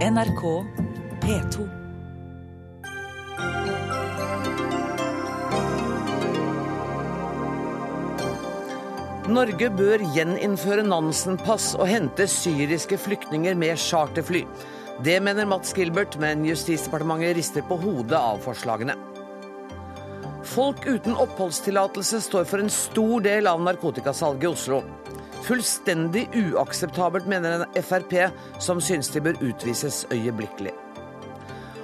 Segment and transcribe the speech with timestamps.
[0.00, 0.42] NRK
[1.20, 1.64] P2.
[9.28, 14.46] Norge bør gjeninnføre Nansen-pass og hente syriske flyktninger med charterfly.
[15.04, 18.96] Det mener Mats Gilbert, men Justisdepartementet rister på hodet av forslagene.
[20.48, 24.80] Folk uten oppholdstillatelse står for en stor del av narkotikasalget i Oslo.
[25.46, 28.14] Fullstendig uakseptabelt, mener en Frp,
[28.60, 30.74] som syns de bør utvises øyeblikkelig.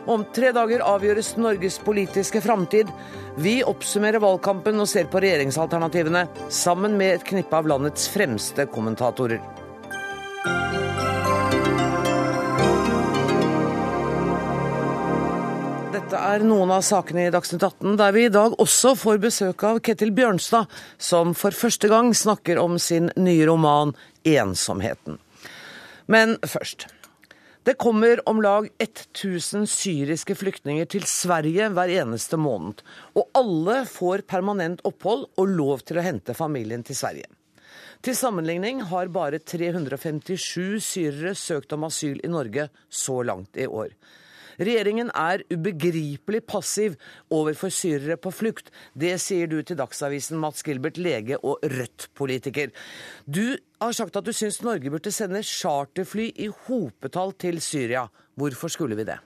[0.06, 2.91] Om tre dager avgjøres Norges politiske framtid.
[3.42, 9.42] Vi oppsummerer valgkampen og ser på regjeringsalternativene, sammen med et knippe av landets fremste kommentatorer.
[16.06, 19.62] Dette er noen av sakene i Dagsnytt 18, der vi i dag også får besøk
[19.66, 20.70] av Ketil Bjørnstad,
[21.02, 23.91] som for første gang snakker om sin nye roman
[24.23, 25.16] 'Ensomheten'.
[26.06, 26.87] Men først.
[27.66, 32.84] Det kommer om lag 1000 syriske flyktninger til Sverige hver eneste måned.
[33.19, 37.27] Og alle får permanent opphold og lov til å hente familien til Sverige.
[38.00, 43.91] Til sammenligning har bare 357 syrere søkt om asyl i Norge så langt i år.
[44.57, 46.97] Regjeringen er ubegripelig passiv
[47.33, 48.73] overfor syrere på flukt.
[48.97, 52.73] Det sier du til Dagsavisen, Mats Gilbert, lege og Rødt-politiker.
[53.27, 58.07] Du har sagt at du syns Norge burde sende charterfly i hopetall til Syria.
[58.37, 59.21] Hvorfor skulle vi det?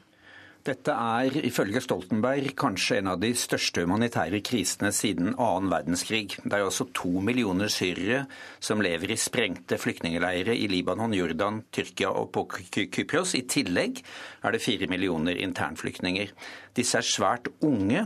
[0.60, 6.34] Dette er ifølge Stoltenberg kanskje en av de største humanitære krisene siden annen verdenskrig.
[6.42, 8.26] Det er altså to millioner syrere
[8.60, 12.44] som lever i sprengte flyktningleirer i Libanon, Jordan, Tyrkia og på
[12.76, 13.32] Kypros.
[13.40, 14.02] I tillegg
[14.44, 16.34] er det fire millioner internflyktninger.
[16.76, 18.04] Disse er svært unge.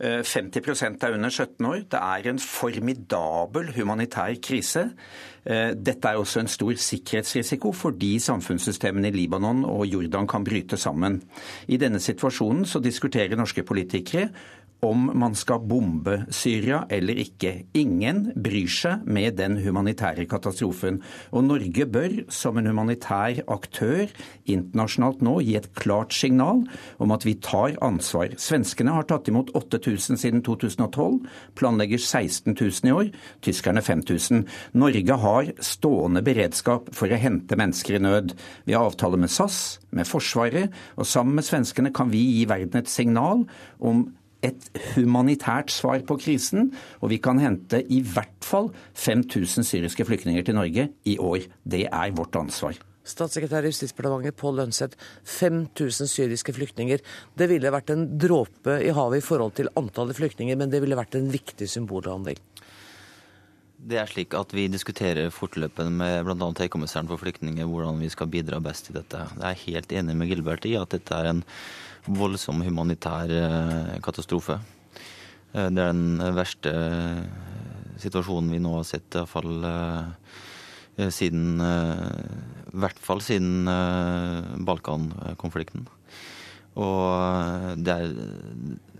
[0.00, 1.82] 50% er under 17 år.
[1.92, 4.86] Det er en formidabel humanitær krise.
[5.44, 10.76] Eh, dette er også en stor sikkerhetsrisiko fordi samfunnssystemene i Libanon og Jordan kan bryte
[10.76, 11.22] sammen.
[11.68, 14.28] I denne situasjonen så diskuterer norske politikere
[14.86, 17.52] om man skal bombe Syria eller ikke.
[17.76, 21.00] Ingen bryr seg med den humanitære katastrofen.
[21.36, 24.08] Og Norge bør, som en humanitær aktør
[24.48, 26.64] internasjonalt nå, gi et klart signal
[27.00, 28.34] om at vi tar ansvar.
[28.40, 31.20] Svenskene har tatt imot 8000 siden 2012,
[31.58, 33.10] planlegger 16 000 i år,
[33.44, 34.46] tyskerne 5000.
[34.80, 38.34] Norge har stående beredskap for å hente mennesker i nød.
[38.64, 42.80] Vi har avtale med SAS, med Forsvaret, og sammen med svenskene kan vi gi verden
[42.80, 43.44] et signal
[43.78, 44.08] om
[44.46, 46.70] et humanitært svar på krisen,
[47.00, 51.44] og vi kan hente i hvert fall 5000 syriske flyktninger til Norge i år.
[51.64, 52.78] Det er vårt ansvar.
[53.10, 57.00] Statssekretær i Justisdepartementet Pål Lønseth, 5000 syriske flyktninger.
[57.36, 60.98] Det ville vært en dråpe i havet i forhold til antallet flyktninger, men det ville
[60.98, 62.38] vært en viktig symbolhandel.
[63.80, 66.50] Det er slik at Vi diskuterer fortløpende med bl.a.
[66.60, 69.24] Høykommissæren for flyktninger hvordan vi skal bidra best i dette.
[69.38, 71.40] Jeg er helt enig med Gilbert i at dette er en
[72.06, 74.58] voldsom humanitær eh, katastrofe.
[75.52, 77.22] Eh, det er den verste eh,
[78.00, 79.64] situasjonen vi nå har sett, iallfall
[81.12, 83.68] siden I hvert fall siden
[84.66, 85.86] Balkan-konflikten.
[86.80, 88.10] Og er,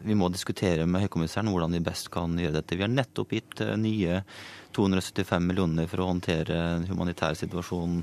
[0.05, 2.77] vi må diskutere med høykommissæren hvordan vi best kan gjøre dette.
[2.77, 4.23] Vi har nettopp gitt nye
[4.77, 8.01] 275 millioner for å håndtere en humanitær situasjon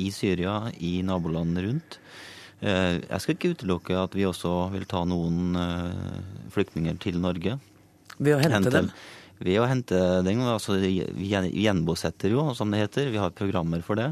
[0.00, 1.99] i Syria, i nabolandene rundt.
[2.60, 7.56] Eh, jeg skal ikke utelukke at vi også vil ta noen eh, flyktninger til Norge.
[8.20, 8.90] Ved å hente, hente dem?
[9.40, 10.42] Ved å hente dem.
[10.44, 13.12] altså Vi gjenbosetter jo, som det heter.
[13.14, 14.10] Vi har programmer for det.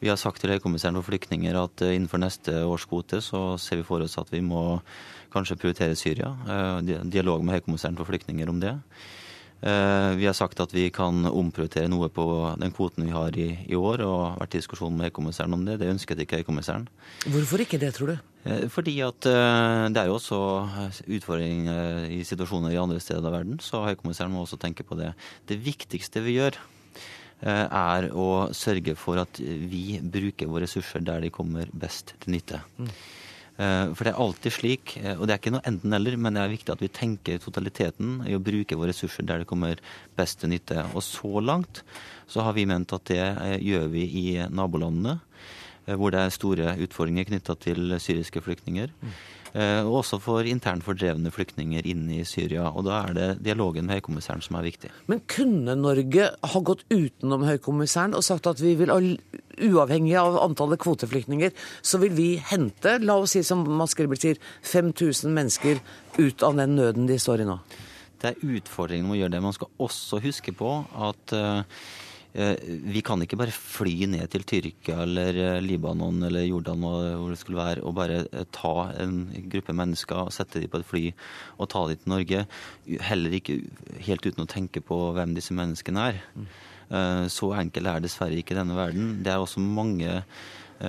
[0.00, 3.82] Vi har sagt til Høykommissæren for flyktninger at eh, innenfor neste års kvote så ser
[3.82, 4.80] vi for oss at vi må
[5.34, 6.30] kanskje prioritere Syria.
[7.10, 8.76] Dialog med Høykommissæren for flyktninger om det.
[9.64, 12.24] Eh, vi har sagt at vi kan omprioritere noe på
[12.60, 15.78] den kvoten vi har i, i år, og vært i diskusjon med høykommissæren om det.
[15.80, 16.84] Det ønsket ikke høykommissæren.
[17.24, 18.18] Hvorfor ikke det, tror du?
[18.44, 20.42] Eh, fordi at eh, det er jo også
[21.16, 25.14] utfordringer i situasjoner i andre steder av verden, så høykommissæren må også tenke på det.
[25.48, 26.60] Det viktigste vi gjør,
[27.44, 32.62] er å sørge for at vi bruker våre ressurser der de kommer best til nytte.
[32.78, 32.92] Mm.
[33.54, 36.42] Eh, for det er alltid slik, eh, og det er ikke noe enten-eller, men det
[36.42, 39.78] er viktig at vi tenker totaliteten i å bruke våre ressurser der det kommer
[40.18, 40.82] best til nytte.
[40.94, 41.84] Og så langt
[42.26, 45.20] så har vi ment at det eh, gjør vi i nabolandene,
[45.84, 48.88] hvor det er store utfordringer knytta til syriske flyktninger.
[49.54, 49.86] Mm.
[49.86, 52.66] Og også for internt fordrevne flyktninger inne i Syria.
[52.74, 54.90] Og da er det dialogen med høykommissæren som er viktig.
[55.10, 60.82] Men kunne Norge ha gått utenom høykommissæren og sagt at vi vil uavhengig av antallet
[60.82, 65.82] kvoteflyktninger, så vil vi hente, la oss si som Mads Gilbert sier, 5000 mennesker
[66.18, 67.60] ut av den nøden de står i nå?
[68.24, 69.44] Det er utfordringen med å gjøre det.
[69.44, 72.03] Man skal også huske på at uh, Eh,
[72.34, 77.38] vi kan ikke bare fly ned til Tyrkia eller eh, Libanon eller Jordan hvor det
[77.38, 81.02] skulle være, og bare eh, ta en gruppe mennesker, og sette dem på et fly
[81.62, 82.40] og ta dem til Norge.
[83.06, 83.60] Heller ikke
[84.08, 86.22] helt uten å tenke på hvem disse menneskene er.
[87.32, 89.22] Så enkel er dessverre ikke denne verden.
[89.24, 90.18] Det er også mange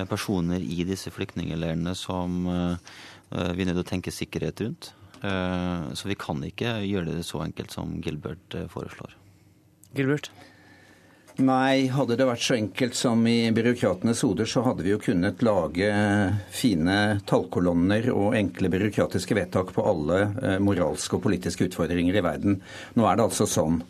[0.09, 4.89] personer i disse flyktningleirene som vi er nødt til å tenke sikkerhet rundt.
[5.23, 9.15] Så vi kan ikke gjøre det så enkelt som Gilbert foreslår.
[9.95, 10.33] Gilbert?
[11.43, 15.41] Nei, hadde det vært så enkelt som i byråkratenes hoder, så hadde vi jo kunnet
[15.43, 15.89] lage
[16.55, 22.61] fine tallkolonner og enkle byråkratiske vedtak på alle eh, moralske og politiske utfordringer i verden.
[22.95, 23.81] Nå er det altså sånn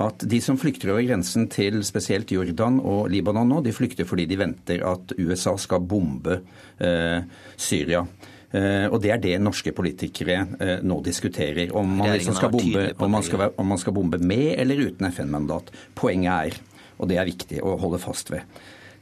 [0.00, 4.26] at de som flykter over grensen til spesielt Jordan og Libanon nå, de flykter fordi
[4.26, 6.40] de venter at USA skal bombe
[6.82, 7.22] eh,
[7.54, 8.02] Syria.
[8.50, 11.70] Uh, og Det er det norske politikere uh, nå diskuterer.
[11.70, 15.06] Om man, liksom skal bombe, om, man skal, om man skal bombe med eller uten
[15.06, 15.70] FN-mandat.
[15.94, 16.58] Poenget er
[17.00, 18.44] og det er viktig å holde fast ved.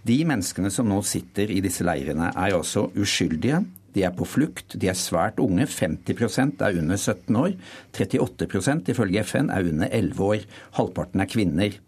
[0.09, 3.65] De menneskene som nå sitter i disse leirene, er altså uskyldige.
[3.97, 5.67] De er på flukt, de er svært unge.
[5.67, 7.53] 50% er under 17 år.
[7.97, 10.47] 38% ifølge FN er under 11 år.
[10.79, 11.79] Halvparten er kvinner.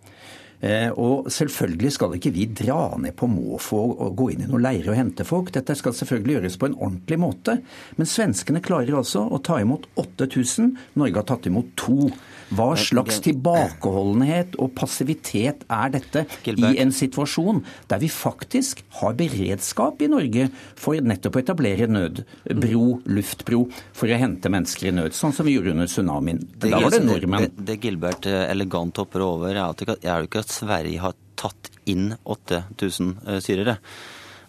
[0.61, 4.67] Eh, og selvfølgelig skal ikke vi dra ned på måfå og gå inn i noen
[4.67, 5.53] leirer og hente folk.
[5.55, 7.57] Dette skal selvfølgelig gjøres på en ordentlig måte.
[7.97, 10.75] Men svenskene klarer altså å ta imot 8000.
[11.01, 12.11] Norge har tatt imot to.
[12.50, 20.02] Hva slags tilbakeholdenhet og passivitet er dette i en situasjon der vi faktisk har beredskap
[20.02, 20.49] i Norge
[20.79, 23.64] for nettopp å etablere nødbro, luftbro,
[23.97, 26.43] for å hente mennesker i nød, sånn som vi gjorde under tsunamien.
[26.61, 27.50] Da var det nordmenn.
[27.50, 31.19] Det, det Gilbert eh, elegant hopper over, er at, er jo ikke at Sverige har
[31.41, 33.79] tatt inn 8000 eh, syrere.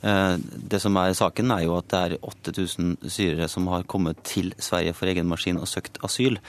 [0.01, 4.23] Eh, det som er saken, er jo at det er 8000 syrere som har kommet
[4.27, 6.39] til Sverige for egen maskin og søkt asyl.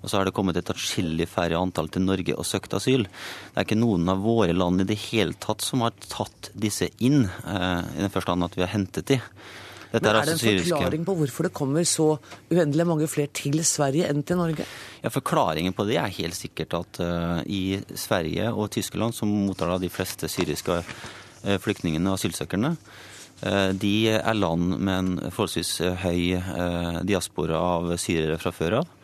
[0.00, 3.04] Og så har det kommet et atskillig færre antall til Norge og søkt asyl.
[3.04, 6.88] Det er ikke noen av våre land i det hele tatt som har tatt disse
[7.04, 9.20] inn, eh, i den forstand at vi har hentet de.
[9.90, 12.12] Dette Men Er det en forklaring på hvorfor det kommer så
[12.50, 14.66] uendelig mange flere til Sverige enn til Norge?
[15.02, 19.74] Ja, Forklaringen på det er helt sikkert at uh, i Sverige og Tyskland, som mottar
[19.82, 22.76] de fleste syriske uh, flyktningene og asylsøkerne,
[23.42, 28.94] uh, de er land med en forholdsvis høy diaspora av syrere fra før av.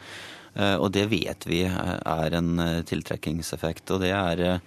[0.56, 3.90] Og det vet vi er en tiltrekkingseffekt.
[3.92, 4.60] Og det er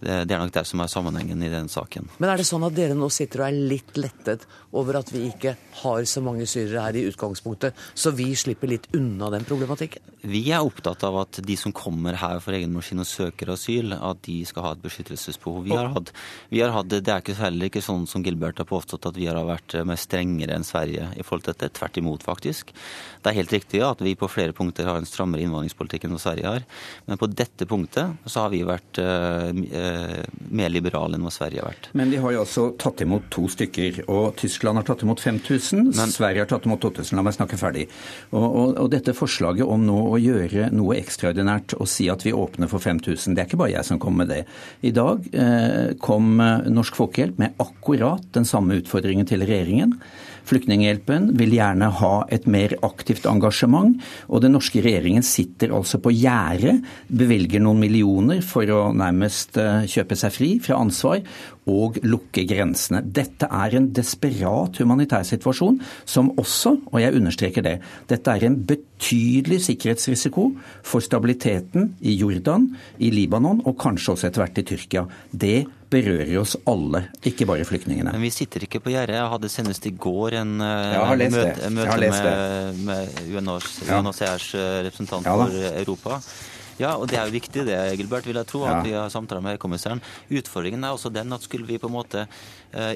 [0.00, 2.08] det er nok det som er sammenhengen i den saken.
[2.18, 4.44] Men er det sånn at dere nå sitter og er litt lettet
[4.74, 8.88] over at vi ikke har så mange syrere her i utgangspunktet, så vi slipper litt
[8.96, 10.02] unna den problematikken?
[10.24, 13.94] Vi er opptatt av at de som kommer her for egen maskin og søker asyl,
[13.94, 15.62] at de skal ha et beskyttelsesbehov.
[15.68, 16.12] Vi har hatt,
[16.50, 19.28] vi har hatt Det er ikke heller ikke sånn som Gilbert har påstått at vi
[19.28, 21.72] har vært mer strengere enn Sverige i forhold til dette.
[21.78, 22.74] Tvert imot, faktisk.
[23.22, 26.50] Det er helt riktig at vi på flere punkter har en strammere innvandringspolitikk enn Sverige
[26.56, 26.68] har.
[27.08, 29.52] Men på dette punktet så har vi vært uh,
[29.84, 29.93] Eh,
[30.54, 31.88] mer liberal enn hva Sverige har vært.
[31.98, 34.02] Men de har jo altså tatt imot to stykker.
[34.12, 37.18] Og Tyskland har tatt imot 5000, Men, Sverige har tatt imot 8000.
[37.18, 37.86] La meg snakke ferdig.
[38.32, 42.34] Og, og, og, dette forslaget om nå å gjøre noe ekstraordinært og si at vi
[42.36, 44.42] åpner for 5000, det er ikke bare jeg som kommer med det.
[44.86, 49.98] I dag eh, kom Norsk Folkehjelp med akkurat den samme utfordringen til regjeringen.
[50.44, 53.96] Flyktninghjelpen vil gjerne ha et mer aktivt engasjement,
[54.28, 59.86] og den norske regjeringen sitter altså på gjerdet, bevilger noen millioner for å nærmest eh,
[59.90, 61.22] kjøpe seg fri fra ansvar
[61.70, 63.00] og lukke grensene.
[63.04, 67.78] Dette er en desperat humanitær situasjon som også, og jeg understreker det,
[68.10, 70.50] dette er en betydelig sikkerhetsrisiko
[70.84, 72.68] for stabiliteten i Jordan,
[72.98, 75.06] i Libanon og kanskje også etter hvert i Tyrkia.
[75.30, 75.58] Det
[75.94, 78.12] berører oss alle, ikke bare flyktningene.
[78.12, 79.18] Men vi sitter ikke på gjerdet.
[79.18, 85.70] Jeg hadde senest i går en møte, møte med, med UNHCRs eh, representant ja, for
[85.70, 86.18] Europa.
[86.80, 89.44] Ja, og det er jo viktig det, Gilbert, vil jeg tro, at vi har samtaler
[89.44, 90.02] med høykommissæren.
[90.34, 92.24] Utfordringen er også den at skulle vi på en måte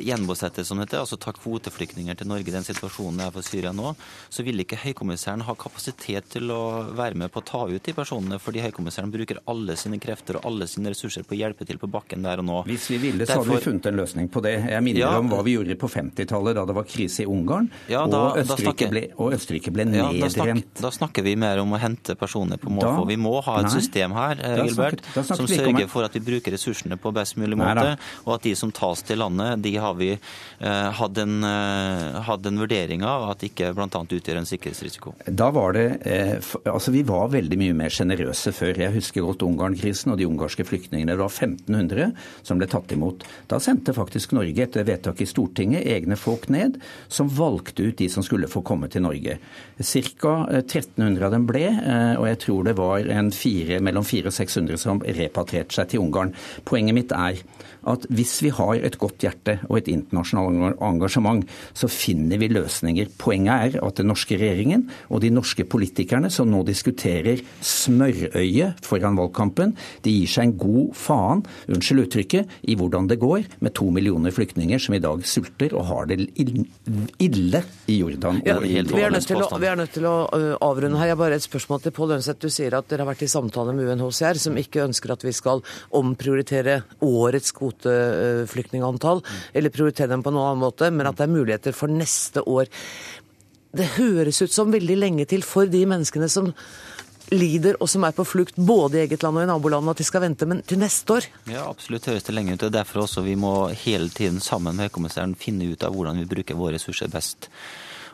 [0.03, 3.93] gjenbosette, som det heter, altså ta kvoteflyktninger til Norge, den situasjonen er for Syria nå,
[4.29, 6.61] så vil ikke høykommissæren ha kapasitet til å
[6.97, 10.49] være med på å ta ut de personene, fordi høykommissæren bruker alle sine krefter og
[10.49, 12.59] alle sine ressurser på å hjelpe til på bakken der og nå.
[12.69, 13.53] Hvis vi ville, så Derfor...
[13.53, 14.55] hadde vi funnet en løsning på det.
[14.73, 15.13] Jeg minner ja.
[15.21, 18.41] om hva vi gjorde på 50-tallet, da det var krise i Ungarn, ja, da, og,
[18.43, 18.93] Østerrike snakker...
[18.95, 20.23] ble, og, Østerrike ble, nedrent.
[20.25, 23.07] Da, snakker, da snakker vi mer om å hente personer på måfå.
[23.09, 26.55] Vi må ha et nei, system her eh, snakket som sørger for at vi bruker
[26.55, 30.11] ressursene på best mulig måte, og at de som tas til landet, de har vi
[30.15, 33.89] eh, hatt en, eh, hatt en vurdering av at ikke bl.a.
[33.89, 35.15] utgjør en sikkerhetsrisiko.
[35.29, 35.87] Da var det,
[36.65, 38.81] altså Vi var veldig mye mer sjenerøse før.
[38.81, 41.15] Jeg husker godt Ungarn-krisen og de ungarske flyktningene.
[41.15, 42.13] Det var 1500
[42.47, 43.27] som ble tatt imot.
[43.51, 46.79] Da sendte faktisk Norge etter vedtak i Stortinget egne folk ned,
[47.13, 49.39] som valgte ut de som skulle få komme til Norge.
[49.79, 50.35] Ca.
[50.59, 51.67] 1300 av dem ble,
[52.19, 56.35] og jeg tror det var fire, mellom 400 og 600 som repatrierte seg til Ungarn.
[56.69, 57.41] Poenget mitt er
[57.89, 61.45] at hvis vi har et godt hjerte og et internasjonalt engasjement,
[61.77, 63.11] så finner vi løsninger.
[63.21, 69.19] Poenget er at den norske regjeringen og de norske politikerne som nå diskuterer smørøye foran
[69.19, 73.89] valgkampen, de gir seg en god faen, unnskyld uttrykket, i hvordan det går med to
[73.95, 76.21] millioner flyktninger som i dag sulter og har det
[77.19, 78.43] ille i Jordan.
[78.47, 80.17] Ja, vi, er nødt til å, vi er nødt til å
[80.65, 81.13] avrunde her.
[81.13, 82.41] Jeg bare et spørsmål til Pål Lønseth.
[82.43, 85.35] Du sier at dere har vært i samtale med UNHCR, som ikke ønsker at vi
[85.37, 85.63] skal
[85.97, 91.77] omprioritere årets kvoteflyktningantall, eller prioritere dem på en annen måte, men at det er muligheter
[91.77, 92.69] for neste år.
[93.77, 96.53] Det høres ut som veldig lenge til for de menneskene som
[97.29, 100.07] lider og som er på flukt både i eget land og i nabolandet, at de
[100.09, 101.27] skal vente men til neste år?
[101.51, 102.65] Ja, absolutt høres det lenge ut.
[102.65, 106.31] og Derfor også vi må hele tiden sammen med høykommissæren finne ut av hvordan vi
[106.31, 107.51] bruker våre ressurser best.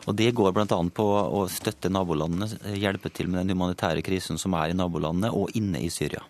[0.05, 0.67] Og Det går bl.a.
[0.67, 5.55] på å støtte nabolandene, hjelpe til med den humanitære krisen som er i nabolandene og
[5.57, 6.21] inne i Syria.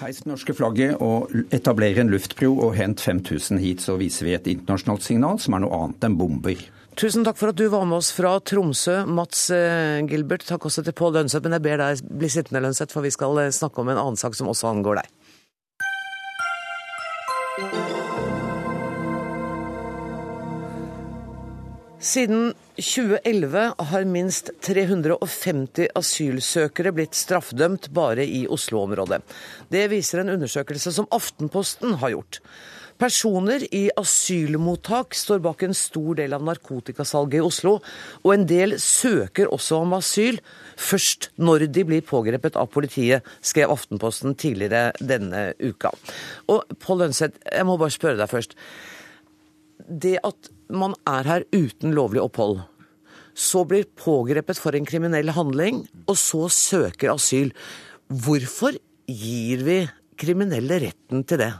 [0.00, 4.34] Heis det norske flagget og etablere en luftbro og hent 5000 hit, så viser vi
[4.36, 6.64] et internasjonalt signal som er noe annet enn bomber.
[6.96, 10.46] Tusen takk for at du var med oss fra Tromsø, Mats eh, Gilbert.
[10.48, 13.36] Takk også til Pål Lønseth, men jeg ber deg bli sittende, Lønseth, for vi skal
[13.42, 15.10] eh, snakke om en annen sak som også angår deg.
[22.06, 29.18] Siden 2011 har minst 350 asylsøkere blitt straffedømt bare i Oslo-området.
[29.74, 32.38] Det viser en undersøkelse som Aftenposten har gjort.
[32.96, 37.74] Personer i asylmottak står bak en stor del av narkotikasalget i Oslo,
[38.22, 40.38] og en del søker også om asyl
[40.78, 45.90] først når de blir pågrepet av politiet, skrev Aftenposten tidligere denne uka.
[46.54, 48.54] Og Pål Lønseth, jeg må bare spørre deg først.
[49.86, 52.60] Det at man er her uten lovlig opphold,
[53.36, 57.52] så blir pågrepet for en kriminell handling, og så søker asyl.
[58.08, 59.78] Hvorfor gir vi
[60.18, 61.52] kriminelle retten til det?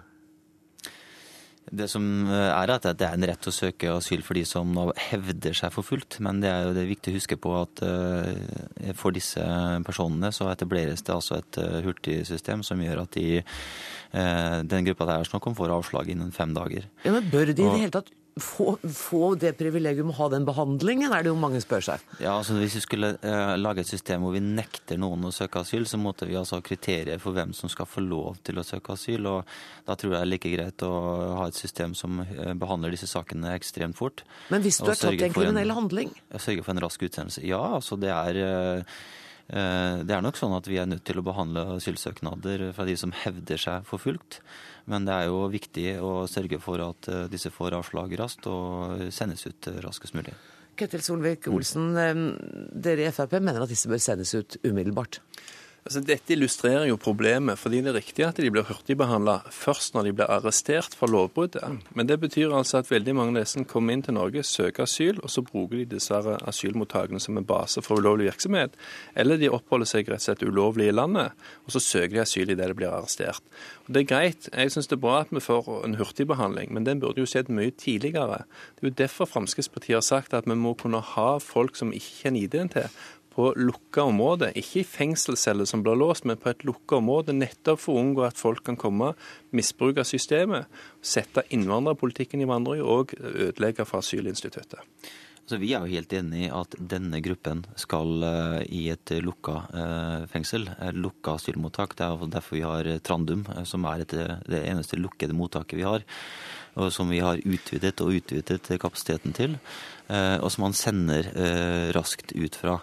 [1.66, 4.88] Det som er at det er en rett å søke asyl for de som nå
[5.08, 6.18] hevder seg forfulgt.
[6.22, 9.42] Men det er jo det er viktig å huske på at eh, for disse
[9.86, 15.08] personene så etableres det altså et eh, hurtigsystem som gjør at de, eh, den gruppa
[15.10, 16.86] det er snakk om, får avslag innen fem dager.
[17.06, 20.44] Ja, men Bør de i det hele tatt få, få det privilegium å ha den
[20.44, 22.04] behandlingen, er det jo mange spør seg.
[22.20, 25.62] Ja, altså Hvis vi skulle uh, lage et system hvor vi nekter noen å søke
[25.64, 28.66] asyl, så måtte vi altså ha kriterier for hvem som skal få lov til å
[28.66, 29.24] søke asyl.
[29.30, 29.56] og
[29.88, 30.92] Da tror jeg det er like greit å
[31.40, 34.26] ha et system som uh, behandler disse sakene ekstremt fort.
[34.52, 36.12] Men hvis du er tatt i en kriminell handling?
[36.36, 37.44] Sørge for en rask utsendelse.
[37.48, 38.96] Ja, altså det er uh,
[39.46, 43.12] det er nok sånn at vi er nødt til å behandle asylsøknader fra de som
[43.14, 44.40] hevder seg forfulgt.
[44.90, 49.08] Men det er jo viktig å sørge for at eh, disse får avslag raskt og
[49.14, 50.34] sendes ut eh, raskest mulig.
[50.78, 52.20] Ketil Solvik-Olsen, eh,
[52.86, 55.20] dere i Frp mener at disse bør sendes ut umiddelbart?
[55.86, 60.08] Altså, dette illustrerer jo problemet, fordi det er riktig at de blir hurtigbehandla først når
[60.08, 61.62] de blir arrestert for lovbruddet.
[61.94, 65.20] Men det betyr altså at veldig mange av disse kommer inn til Norge, søker asyl,
[65.22, 68.74] og så bruker de dessverre asylmottakene som en base for ulovlig virksomhet.
[69.14, 72.50] Eller de oppholder seg rett og slett ulovlig i landet, og så søker de asyl
[72.50, 73.46] idet de blir arrestert.
[73.86, 76.88] Og Det er greit, jeg syns det er bra at vi får en hurtigbehandling, men
[76.88, 78.42] den burde jo skjedd mye tidligere.
[78.74, 82.26] Det er jo derfor Fremskrittspartiet har sagt at vi må kunne ha folk som ikke
[82.26, 82.90] kjenner ID-en til
[83.36, 87.82] på lukka område, ikke i fengselsceller som blir låst, men på et lukka område, nettopp
[87.82, 89.12] for å unngå at folk kan komme,
[89.56, 90.70] misbruke systemet,
[91.04, 94.80] sette innvandrerpolitikken i vandring og ødelegge for asylinstituttet.
[95.46, 99.60] Så Vi er jo helt enig i at denne gruppen skal uh, i et lukka
[99.70, 100.64] uh, fengsel,
[100.96, 101.94] lukka asylmottak.
[101.94, 104.14] Det er derfor vi har Trandum, uh, som er et,
[104.50, 106.02] det eneste lukkede mottaket vi har.
[106.74, 109.54] Og som vi har utvidet og utvidet kapasiteten til.
[110.12, 111.30] Og som man sender
[111.96, 112.74] raskt ut fra.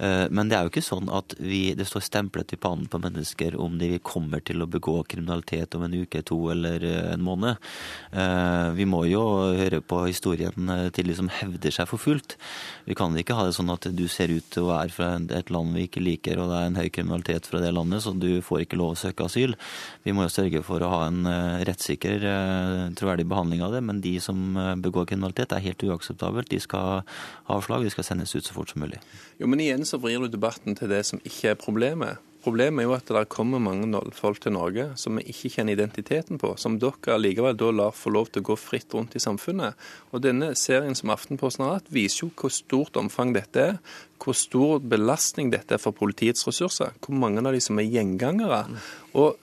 [0.00, 3.00] Eh, men det er jo ikke sånn at vi, det står stemplet i pannen på
[3.02, 7.24] mennesker om de kommer til å begå kriminalitet om en uke, to eller eh, en
[7.24, 7.60] måned.
[8.12, 9.22] Eh, vi må jo
[9.58, 12.38] høre på historien til de som hevder seg for fullt.
[12.88, 15.52] Vi kan ikke ha det sånn at du ser ut til å være fra et
[15.52, 18.40] land vi ikke liker, og det er en høy kriminalitet fra det landet, så du
[18.44, 19.56] får ikke lov å søke asyl.
[20.06, 21.28] Vi må jo sørge for å ha en
[21.66, 22.24] rettssikker,
[22.98, 23.82] troverdig behandling av det.
[23.84, 26.50] Men de som begår kriminalitet, er helt uakseptabelt.
[26.50, 29.00] De skal ha avslag, de skal sendes ut så fort som mulig.
[29.40, 32.20] Jo, men igjen så vrir du debatten til det som ikke er problemet.
[32.40, 36.40] Problemet er jo at det kommer mange folk til Norge som vi ikke kjenner identiteten
[36.40, 39.76] på, som dere likevel da lar få lov til å gå fritt rundt i samfunnet.
[40.12, 43.76] Og Denne serien som Aftenposten har hatt, viser jo hvor stort omfang dette er.
[44.20, 46.96] Hvor stor belastning dette er for politiets ressurser.
[47.04, 48.64] Hvor mange av de som er gjengangere.
[49.12, 49.36] Og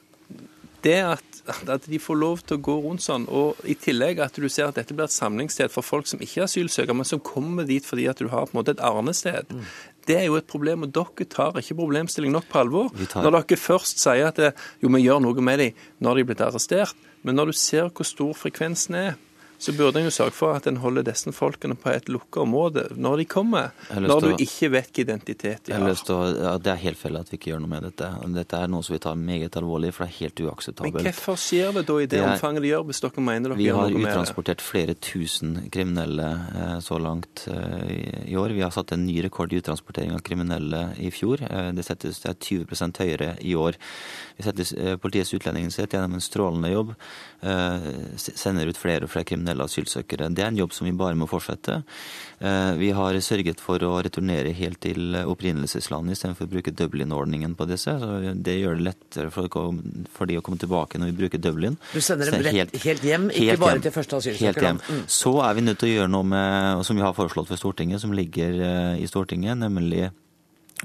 [0.86, 4.38] det at at de får lov til å gå rundt sånn, og i tillegg at
[4.40, 7.22] du ser at dette blir et samlingssted for folk som ikke er asylsøkere, men som
[7.24, 9.52] kommer dit fordi at du har på en måte et arnested.
[9.52, 9.68] Mm.
[10.08, 12.92] Det er jo et problem, og dere tar ikke problemstilling nok på alvor.
[12.96, 14.54] Når dere først sier at det,
[14.84, 17.90] jo, vi gjør noe med dem når de er blitt arrestert, men når du ser
[17.92, 19.18] hvor stor frekvensen er,
[19.60, 22.88] så burde en jo sørge for at en holder disse folkene på et lukka område
[22.96, 23.72] når de kommer.
[23.92, 25.96] Når du å- ikke vet hvilken identitet de har har.
[25.96, 28.10] å, ja, Det er helt feil at vi ikke gjør noe med dette.
[28.34, 30.94] Dette er noe som vi tar meget alvorlig, for det er helt uakseptabelt.
[30.94, 33.50] Men hvorfor skjer det da i det, Det er- omfanget de gjør, hvis dere mener
[33.50, 34.14] dere Vi gjør har noe med det?
[34.14, 38.54] uttransportert flere tusen kriminelle eh, så langt eh, i- år.
[38.54, 41.42] Vi har satt en ny rekord i uttransportering av kriminelle i fjor.
[41.42, 43.74] Eh, Det, settes, det er 20% høyere i år.
[44.38, 46.96] Vi setter Politiets utlendingsenhet gjennom en strålende jobb.
[47.42, 47.80] eh,
[48.18, 50.28] Sender ut flere og flere kriminelle asylsøkere.
[50.36, 51.84] Det er en jobb som vi bare må fortsette.
[52.40, 57.66] Eh, Vi har sørget for å returnere helt til opprinnelseslandet istedenfor å bruke Dublin-ordningen på
[57.68, 57.96] disse.
[58.00, 59.48] Så det gjør det lettere for,
[60.14, 61.78] for de å komme tilbake når vi bruker Dublin.
[61.94, 63.82] Du sender dem rett helt hjem, ikke helt bare hjem.
[63.88, 64.82] til første asylsøkerland.
[64.90, 65.04] Mm.
[65.08, 68.02] Så er vi nødt til å gjøre noe med, som vi har foreslått for Stortinget,
[68.04, 70.10] som ligger eh, i Stortinget, nemlig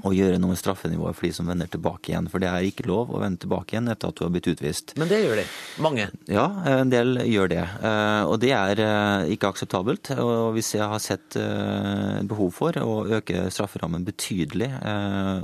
[0.01, 2.25] å gjøre noe med straffenivået for de som vender tilbake igjen.
[2.31, 4.95] For det er ikke lov å vende tilbake igjen etter at du har blitt utvist.
[4.97, 5.43] Men det gjør de.
[5.85, 6.07] Mange.
[6.33, 7.61] Ja, en del gjør det.
[7.61, 10.09] Eh, Og det er eh, ikke akseptabelt.
[10.17, 14.71] Og hvis jeg har sett eh, behov for å øke strafferammen betydelig,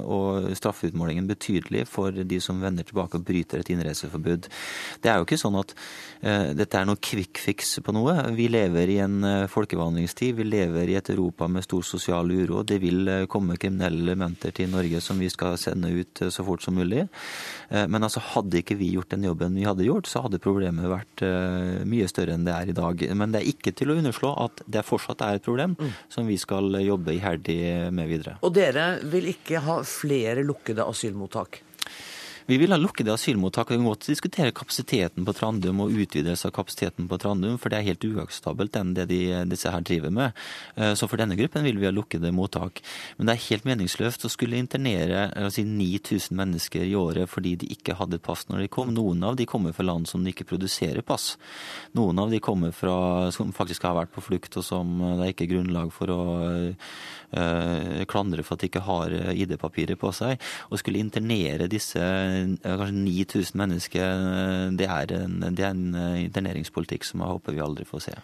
[0.10, 4.48] og straffeutmålingen betydelig for de som vender tilbake og bryter et innreiseforbud.
[5.04, 5.74] Det er jo ikke sånn at
[6.58, 8.16] dette er noe quick fix på noe.
[8.36, 10.36] Vi lever i en folkevandringstid.
[10.40, 12.64] Vi lever i et Europa med stor sosial uro.
[12.68, 16.64] Det vil komme kriminelle elementer til Norge som vi skal sende ut eh, så fort
[16.64, 17.06] som mulig.
[17.70, 20.90] Eh, Men altså, hadde ikke vi gjort den jobben vi hadde gjort, så hadde problemet
[20.90, 23.06] vært eh, mye større enn det er i dag.
[23.16, 25.76] Men det er ikke til å underslå at det fortsatt er et problem
[26.10, 27.60] som vi skal jobbe iherdig
[27.94, 28.38] med videre.
[28.46, 31.64] Og dere vil ikke ha flere lukkede asylmottak?
[32.50, 33.70] Vi vil ha lukkede asylmottak.
[33.70, 37.78] Vi kan godt diskutere kapasiteten på Trandum og utvidelse av kapasiteten på Trandum, for det
[37.78, 40.40] er helt uakseptabelt enn det de, disse her driver med.
[40.74, 42.82] Eh, Så for denne gruppen vil vi ha lukkede mottak.
[43.20, 47.70] Men det er helt meningsløst å skulle internere si, 9000 mennesker i året fordi de
[47.70, 48.90] ikke hadde pass når de kom.
[48.98, 51.36] Noen av de kommer fra land som ikke produserer pass.
[51.94, 55.28] Noen av de kommer fra som faktisk har vært på flukt, og som eh, det
[55.28, 60.10] er ikke grunnlag for å øh, klandre for at de ikke har eh, ID-papirer på
[60.18, 60.42] seg.
[60.74, 65.96] Å skulle internere disse eh, kanskje 9000 mennesker, eh, det er en, det er en
[65.96, 68.16] eh, interneringspolitikk som jeg håper vi aldri får se.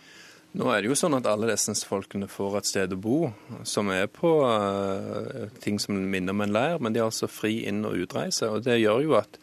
[0.56, 3.18] Nå er det jo sånn at alle disse folkene får et sted å bo,
[3.68, 7.58] som er på uh, ting som minner om en leir, men de har altså fri
[7.68, 8.48] inn- og utreise.
[8.48, 9.36] og Det gjør jo at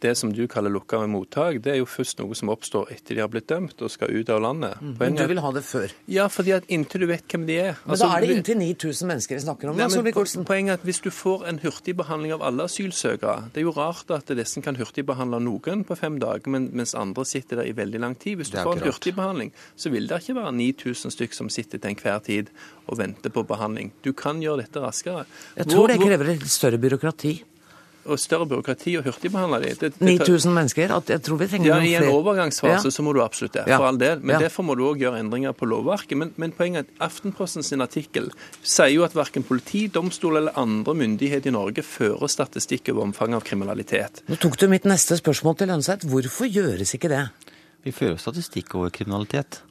[0.00, 3.16] det som du kaller lukka med mottak, det er jo først noe som oppstår etter
[3.16, 4.78] de har blitt dømt og skal ut av landet.
[5.00, 5.90] Men du vil ha det før.
[6.06, 8.58] ja, fordi at inntil du vet hvem de er Men altså, da er det inntil
[8.58, 9.76] 9000 mennesker vi snakker om.
[9.76, 10.44] Nei, da, men.
[10.48, 14.10] Poenget er at Hvis du får en hurtigbehandling av alle asylsøkere Det er jo rart
[14.14, 18.00] at disse kan hurtigbehandle noen på fem dager, men, mens andre sitter der i veldig
[18.00, 18.36] lang tid.
[18.38, 18.94] Hvis du får en rart.
[18.94, 22.50] hurtigbehandling, så vil det ikke være 9000 stykk som sitter til enhver tid
[22.86, 23.92] og venter på behandling.
[24.02, 25.26] Du kan gjøre dette raskere.
[25.56, 27.42] Jeg Hvor- tror det krever større byråkrati.
[28.08, 29.74] Og større byråkrati og hurtigbehandle de.
[29.80, 30.94] Det, det, 9000 mennesker.
[30.96, 32.94] At jeg tror vi trenger ja, noen I en overgangsfase Ja.
[32.94, 33.76] så må du absolutt det, Ja.
[33.76, 34.20] for all del.
[34.20, 34.38] Men Ja.
[34.48, 36.16] derfor må du òg gjøre endringer på lovverket.
[36.16, 38.30] Men, men poenget er at Aftenposten sin artikkel
[38.62, 43.36] sier jo at verken politi, domstol eller andre myndigheter i Norge fører statistikk over omfanget
[43.36, 44.22] av kriminalitet.
[44.28, 46.06] Nå tok du mitt neste spørsmål til Lønseth.
[46.08, 47.28] Hvorfor gjøres ikke det?
[47.88, 49.62] Vi fører statistikk over kriminalitet.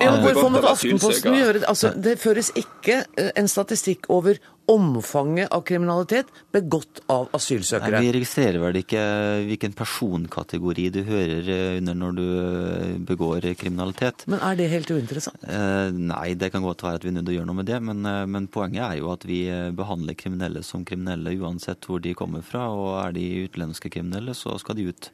[0.00, 1.68] Ja, hvorfor måtte Aftenposten gjøre det?
[1.70, 7.98] Altså, det føres ikke eh, en statistikk over omfanget av kriminalitet begått av asylsøkere.
[7.98, 9.02] Nei, vi registrerer vel ikke
[9.48, 14.26] hvilken personkategori du hører eh, under når du eh, begår kriminalitet.
[14.32, 15.46] Men er det helt uinteressant?
[15.46, 17.70] Eh, Nei, det kan godt være at vi er nødt til å gjøre noe med
[17.70, 21.86] det, men, eh, men poenget er jo at vi eh, behandler kriminelle som kriminelle uansett
[21.86, 22.66] hvor de kommer fra.
[22.74, 25.12] Og er de utenlandske kriminelle, så skal de ut.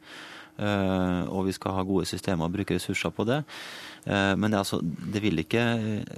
[0.59, 3.45] Eh, og vi skal ha gode systemer og bruke ressurser på det.
[4.09, 5.63] Eh, men det er, altså, det, vil ikke,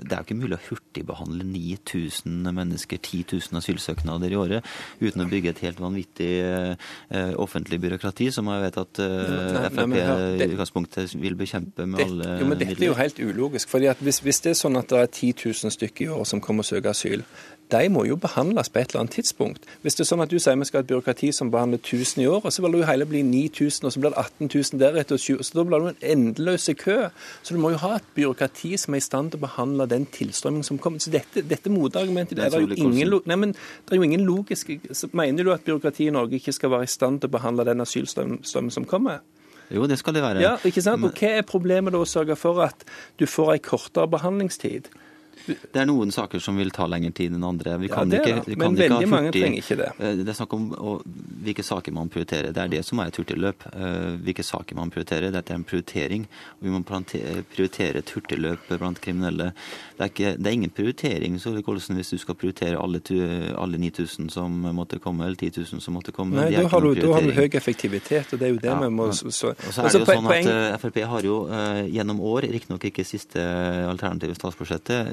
[0.00, 4.72] det er jo ikke mulig å hurtigbehandle 9000 mennesker, 10 000 asylsøknader i året,
[5.02, 9.96] uten å bygge et helt vanvittig eh, offentlig byråkrati, som jeg vet at nei, Frp
[10.00, 13.68] i utgangspunktet vil bekjempe med Det, alle jo, men dette er jo helt ulogisk.
[13.68, 16.28] fordi at hvis, hvis det er sånn at det er 10 000 stykker i år
[16.28, 17.26] som kommer og søker asyl,
[17.72, 19.66] de må jo behandles på et eller annet tidspunkt.
[19.82, 22.24] Hvis det er sånn at du sier vi skal ha et byråkrati som behandler 1000
[22.24, 24.82] i året, så vil det jo hele bli 9000, og så blir det 18 000
[24.82, 26.98] deretter, og 20, så da blir det en endeløs kø.
[27.42, 30.06] Så du må jo ha et byråkrati som er i stand til å behandle den
[30.10, 31.02] tilstrømmingen som kommer.
[31.02, 34.26] Så dette, dette motargumentet det er, det jo ingen, nei, men det er jo ingen
[34.26, 37.34] logisk så Mener du at byråkratiet i Norge ikke skal være i stand til å
[37.34, 39.20] behandle den asylstrømmen som kommer?
[39.70, 40.42] Jo, det skal det være.
[40.42, 41.04] Ja, ikke sant?
[41.06, 42.82] Og Hva er problemet da å sørge for at
[43.20, 44.90] du får en kortere behandlingstid?
[45.46, 47.76] Det er noen saker som vil ta lengre tid enn andre.
[47.80, 49.90] Vi ja, det ikke, vi kan Men veldig mange trenger ikke det.
[49.98, 51.04] Eh, det er snakk om og,
[51.44, 52.54] hvilke saker man prioriterer.
[52.56, 53.66] Det er det som er et hurtigløp.
[53.72, 55.32] Eh, hvilke saker man prioriterer.
[55.34, 56.26] Dette er en prioritering.
[56.60, 59.50] Vi må prioritere et hurtigløp blant kriminelle.
[59.96, 61.38] Det er, ikke, det er ingen prioritering
[61.70, 62.98] Olsen, hvis du skal prioritere alle,
[63.60, 66.34] alle 9000 som måtte komme, eller 10 000 som måtte komme.
[66.34, 68.78] Nei, da har, du, da har du høy effektivitet, og det er jo det ja,
[68.80, 69.52] vi må så, så.
[69.54, 71.36] Og så er det jo sånn at uh, Frp har jo
[71.94, 73.44] gjennom år, riktignok ikke siste
[73.86, 75.12] alternative statsbudsjettet,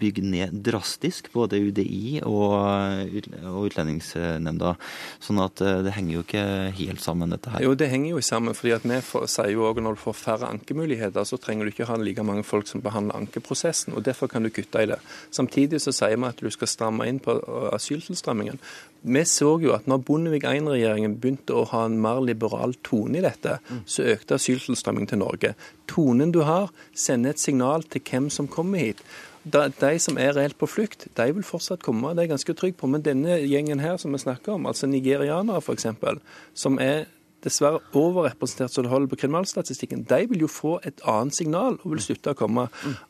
[0.00, 4.74] bygd ned drastisk både UDI og, og Utlendingsnemnda.
[5.22, 6.44] Sånn at det henger jo ikke
[6.78, 7.64] helt sammen, dette her.
[7.64, 8.56] Jo, det henger jo sammen.
[8.56, 11.72] fordi at vi får, sier jo også når du får færre ankemuligheter, så trenger du
[11.74, 13.94] ikke ha like mange folk som behandler ankeprosessen.
[13.94, 15.00] og Derfor kan du kutte i det.
[15.30, 17.36] Samtidig så sier vi at du skal stramme inn på
[17.74, 18.60] asyltilstrammingen.
[19.02, 23.24] Vi så jo at når Bondevik I-regjeringen begynte å ha en mer liberal tone i
[23.24, 23.58] dette,
[23.88, 25.54] så økte asyltilstrømmingen til Norge.
[25.88, 29.00] Tonen du har, sender et signal til hvem som kommer hit.
[29.44, 32.76] De som er reelt på flukt, de vil fortsatt komme, det er jeg ganske trygg
[32.76, 32.90] på.
[32.92, 35.88] Men denne gjengen her som vi snakker om, altså nigerianere f.eks.,
[36.52, 37.08] som er
[37.44, 41.94] dessverre overrepresentert så det holder på kriminalstatistikken, de vil jo få et annet signal og
[41.94, 42.66] vil slutte å komme.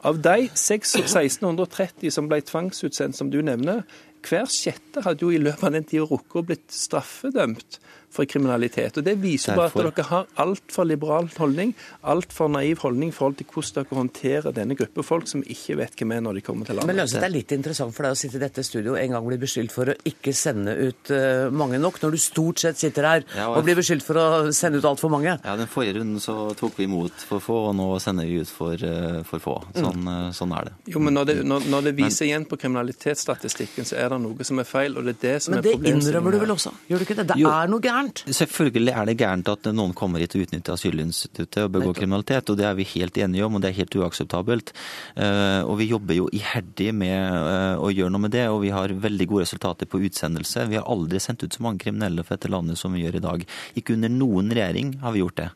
[0.07, 3.83] Av de 1630 som ble tvangsutsendt, som du nevner,
[4.27, 7.81] hver sjette hadde jo i løpet av den tida rukket å blitt straffedømt
[8.11, 8.99] for kriminalitet.
[8.99, 13.39] Og Det viser bare at dere har altfor liberal holdning, altfor naiv holdning i forhold
[13.39, 16.67] til hvordan dere håndterer denne gruppe folk som ikke vet hvem er når de kommer
[16.67, 16.91] til landet.
[16.91, 19.27] Men Lønset, Det er litt interessant for deg å sitte i dette studio en gang
[19.27, 23.07] bli beskyldt for å ikke sende ut uh, mange nok, når du stort sett sitter
[23.07, 25.37] her ja, og, og blir beskyldt for å sende ut altfor mange.
[25.45, 28.51] Ja, Den forrige runden så tok vi imot for få, og nå sender vi ut
[28.51, 29.57] for, uh, for få.
[29.77, 30.31] Sånn, mm.
[30.37, 30.75] sånn, er det.
[30.95, 34.21] Jo, men når det, når, når det viser men, igjen på kriminalitetsstatistikken, så er det
[34.25, 35.87] noe som er feil, og det er det som men er problemet.
[35.87, 36.75] Men det innrømmer du vel også?
[36.91, 37.29] Gjør du ikke det?
[37.31, 38.00] Det jo, er noe gærent?
[38.09, 42.59] Selvfølgelig er det gærent at noen kommer hit og utnytter asylinstituttet og begår kriminalitet, og
[42.61, 44.73] det er vi helt enige om, og det er helt uakseptabelt.
[45.17, 48.75] Eh, og vi jobber jo iherdig med eh, å gjøre noe med det, og vi
[48.75, 50.69] har veldig gode resultater på utsendelse.
[50.71, 53.25] Vi har aldri sendt ut så mange kriminelle for dette landet som vi gjør i
[53.29, 53.49] dag.
[53.81, 55.51] Ikke under noen regjering har vi gjort det.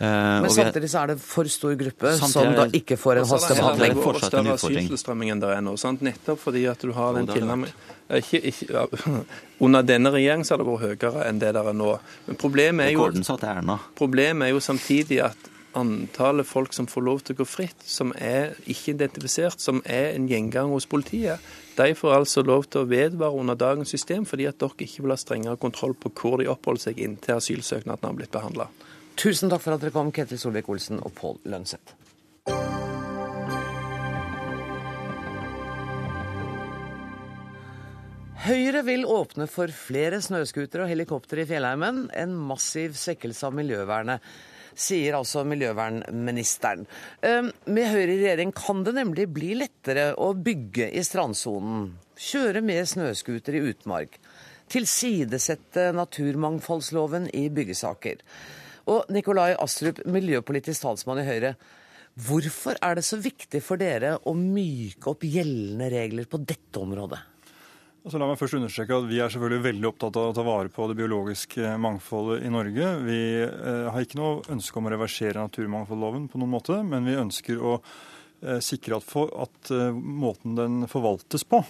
[0.00, 3.92] Uh, Men samtidig så er det for stor gruppe som da ikke får en hastebehandling.
[3.92, 5.32] Det er fortsatt en utfordring.
[5.34, 5.76] enn det er nå.
[5.76, 6.00] Sant?
[6.00, 7.74] Nettopp fordi at du har den tilnærmingen
[9.60, 11.92] Under denne regjeringen så har det vært høyere enn det der er nå.
[12.26, 13.36] Men problemet er jo,
[13.98, 18.10] problemet er jo samtidig at antallet folk som får lov til å gå fritt, som
[18.18, 21.38] er ikke identifisert, som er en gjengang hos politiet,
[21.78, 25.14] de får altså lov til å vedvare under dagens system fordi at dere ikke vil
[25.14, 28.66] ha strengere kontroll på hvor de oppholder seg inntil asylsøknaden har blitt behandla.
[29.16, 31.96] Tusen takk for at dere kom, Ketil Solvik-Olsen og Pål Lønseth.
[38.40, 42.06] Høyre vil åpne for flere snøscootere og helikoptre i fjellheimen.
[42.16, 44.24] En massiv svekkelse av miljøvernet,
[44.72, 46.86] sier altså miljøvernministeren.
[47.26, 51.90] Ehm, med Høyre i regjering kan det nemlig bli lettere å bygge i strandsonen.
[52.16, 54.16] Kjøre med snøscooter i utmark.
[54.72, 58.24] Tilsidesette naturmangfoldsloven i byggesaker.
[58.88, 61.54] Og Nikolai Astrup, miljøpolitisk talsmann i Høyre.
[62.20, 67.20] Hvorfor er det så viktig for dere å myke opp gjeldende regler på dette området?
[68.00, 70.72] Altså, la meg først understreke at Vi er selvfølgelig veldig opptatt av å ta vare
[70.72, 72.94] på det biologiske mangfoldet i Norge.
[73.04, 77.18] Vi eh, har ikke noe ønske om å reversere naturmangfoldloven på noen måte, men vi
[77.20, 81.60] ønsker å eh, sikre at, for, at eh, måten den forvaltes på,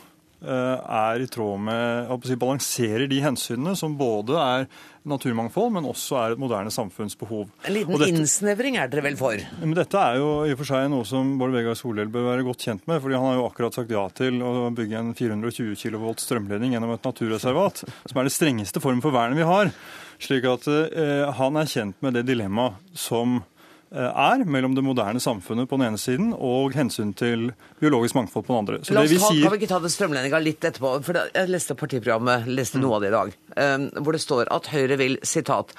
[0.41, 4.67] er i tråd med si, balanserer de hensynene som både er
[5.09, 7.49] naturmangfold, men også er et moderne samfunns behov.
[7.65, 9.41] En liten dette, innsnevring er dere vel for?
[9.63, 12.45] Men Dette er jo i og for seg noe som Bård Vegar Solhjell bør være
[12.47, 13.01] godt kjent med.
[13.01, 16.93] fordi Han har jo akkurat sagt ja til å bygge en 420 kV strømledning gjennom
[16.97, 19.73] et naturreservat, som er det strengeste form for vern vi har.
[20.21, 23.60] Slik at eh, han er kjent med det dilemmaet som Eh,
[23.91, 27.49] er mellom det moderne samfunnet på den ene siden og hensyn til
[27.81, 28.79] biologisk mangfold på den andre.
[28.87, 29.49] Så La oss ta, sier...
[29.49, 30.93] Kan vi ikke ta det strømlendinga litt etterpå?
[31.07, 34.71] For Jeg leste partiprogrammet, leste noe av det i dag, eh, hvor det står at
[34.71, 35.75] Høyre vil sitat,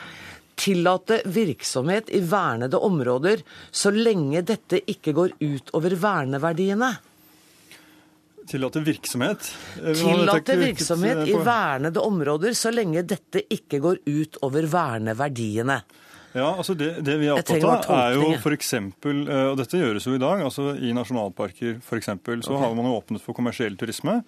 [0.60, 6.92] tillate virksomhet i vernede områder så lenge dette ikke går ut over verneverdiene.
[8.52, 9.54] Tillate virksomhet?
[9.80, 15.80] Eh, tillate virksomhet i vernede områder så lenge dette ikke går ut over verneverdiene.
[16.32, 18.74] Ja, altså det, det vi er opptatt av, er jo f.eks.
[18.78, 20.44] Eh, og dette gjøres jo i dag.
[20.48, 22.08] altså I nasjonalparker f.eks.
[22.08, 22.62] så okay.
[22.64, 24.22] har man jo åpnet for kommersiell turisme.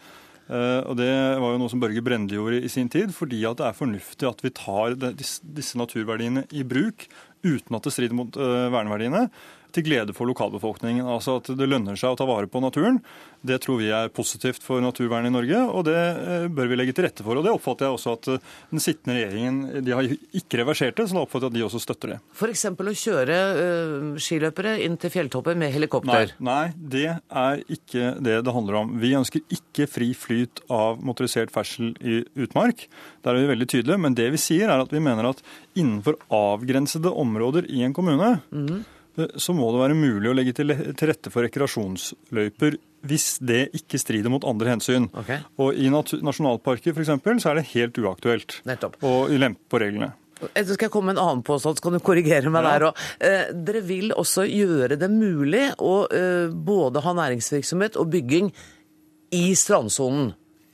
[0.43, 1.07] Uh, og Det
[1.39, 4.27] var jo noe som Børge Brende gjorde i sin tid, fordi at det er fornuftig
[4.27, 7.07] at vi tar disse naturverdiene i bruk
[7.43, 9.29] uten at det strider mot uh, verneverdiene.
[9.73, 11.05] Til glede for lokalbefolkningen.
[11.09, 12.99] Altså at det lønner seg å ta vare på naturen.
[13.43, 16.95] Det tror vi er positivt for naturvernet i Norge, og det eh, bør vi legge
[16.95, 17.39] til rette for.
[17.39, 20.07] Og Det oppfatter jeg også at eh, den sittende regjeringen de har
[20.39, 22.19] ikke reversert det, så da oppfatter jeg at de også støtter det.
[22.38, 22.65] F.eks.
[22.71, 26.33] å kjøre uh, skiløpere inn til fjelltopper med helikopter?
[26.39, 28.95] Nei, nei, det er ikke det det handler om.
[29.01, 32.88] Vi ønsker ikke fri flyt av motorisert ferdsel i utmark.
[33.23, 34.01] Der er vi veldig tydelige.
[34.03, 35.43] Men det vi sier er at vi mener at
[35.79, 38.83] innenfor avgrensede områder i en kommune, mm.
[39.13, 44.32] Så må det være mulig å legge til rette for rekreasjonsløyper hvis det ikke strider
[44.32, 45.10] mot andre hensyn.
[45.23, 45.43] Okay.
[45.62, 48.97] Og I nasjonalparker for eksempel, så er det helt uaktuelt Nettopp.
[49.04, 50.13] å lempe på reglene.
[50.43, 52.71] Så skal jeg komme med en annen påstand, så kan du korrigere meg ja.
[52.71, 53.02] der òg.
[53.23, 58.49] Eh, dere vil også gjøre det mulig å eh, både ha næringsvirksomhet og bygging
[59.34, 60.34] i strandsonen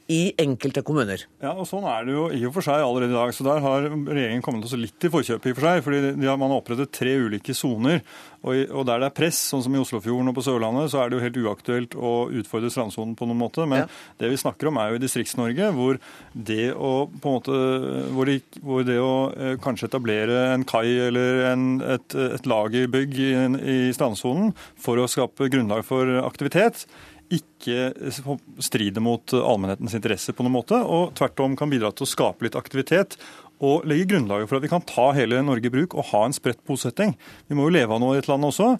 [0.10, 1.22] i enkelte kommuner.
[1.38, 3.34] Ja, og Sånn er det jo i og for seg allerede i dag.
[3.36, 5.52] Så Der har regjeringen kommet oss litt i forkjøpet.
[5.52, 8.02] i for seg, fordi har, Man har opprettet tre ulike soner.
[8.41, 11.10] Og, og, der det er press, sånn som i Oslofjorden og på Sørlandet, så er
[11.10, 13.67] det jo helt uaktuelt å utfordre strandsonen på noen måte.
[13.69, 13.89] Men ja.
[14.24, 16.00] det vi snakker om er jo i Distrikts-Norge, hvor
[16.34, 17.60] det å på en måte,
[18.15, 23.19] hvor det, hvor det å eh, kanskje etablere en kai eller en, et, et lagerbygg
[23.19, 26.88] i, i strandsonen for å skape grunnlag for aktivitet,
[27.29, 27.91] ikke
[28.63, 32.47] strider mot allmennhetens interesse på noen måte, og tvert om kan bidra til å skape
[32.47, 33.19] litt aktivitet
[33.59, 36.35] og legge grunnlaget for at vi kan ta hele Norge i bruk og ha en
[36.35, 37.13] spredt bosetting.
[37.49, 38.71] Vi må jo leve av noe i et land også,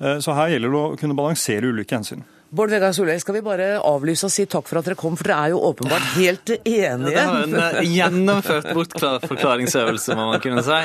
[0.00, 2.24] eh, så her gjelder det å kunne balansere ulike hensyn.
[2.56, 5.26] Bård Vegar Solhjell, skal vi bare avlyse og si takk for at dere kom, for
[5.26, 7.16] dere er jo åpenbart helt enige.
[7.16, 10.82] Ja, det var en gjennomført gjennomført bortforklaringsøvelse, må man kunne si.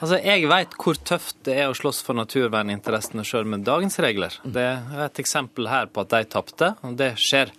[0.00, 4.34] Altså, Jeg vet hvor tøft det er å slåss for naturverninteressene sjøl med dagens regler.
[4.42, 7.52] Det er et eksempel her på at de tapte, og det skjer.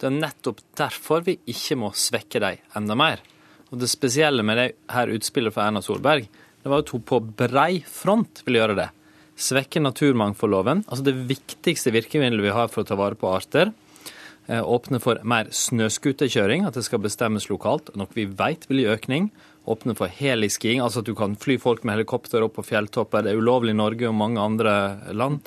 [0.00, 3.22] Det er nettopp derfor vi ikke må svekke dem enda mer.
[3.70, 6.26] Og Det spesielle med det her utspillet fra Erna Solberg,
[6.62, 8.88] det var at hun på brei front vil gjøre det.
[9.36, 13.72] Svekke naturmangfoldloven, altså det viktigste virkemidlet vi har for å ta vare på arter.
[14.46, 18.92] Eh, åpne for mer snøscooterkjøring, at det skal bestemmes lokalt, noe vi vet vil gi
[18.92, 19.30] økning
[19.66, 23.22] åpne for heliskiing, altså at du kan fly folk med helikopter opp på fjelltopper.
[23.24, 24.74] Det er ulovlig i Norge og mange andre
[25.14, 25.40] land.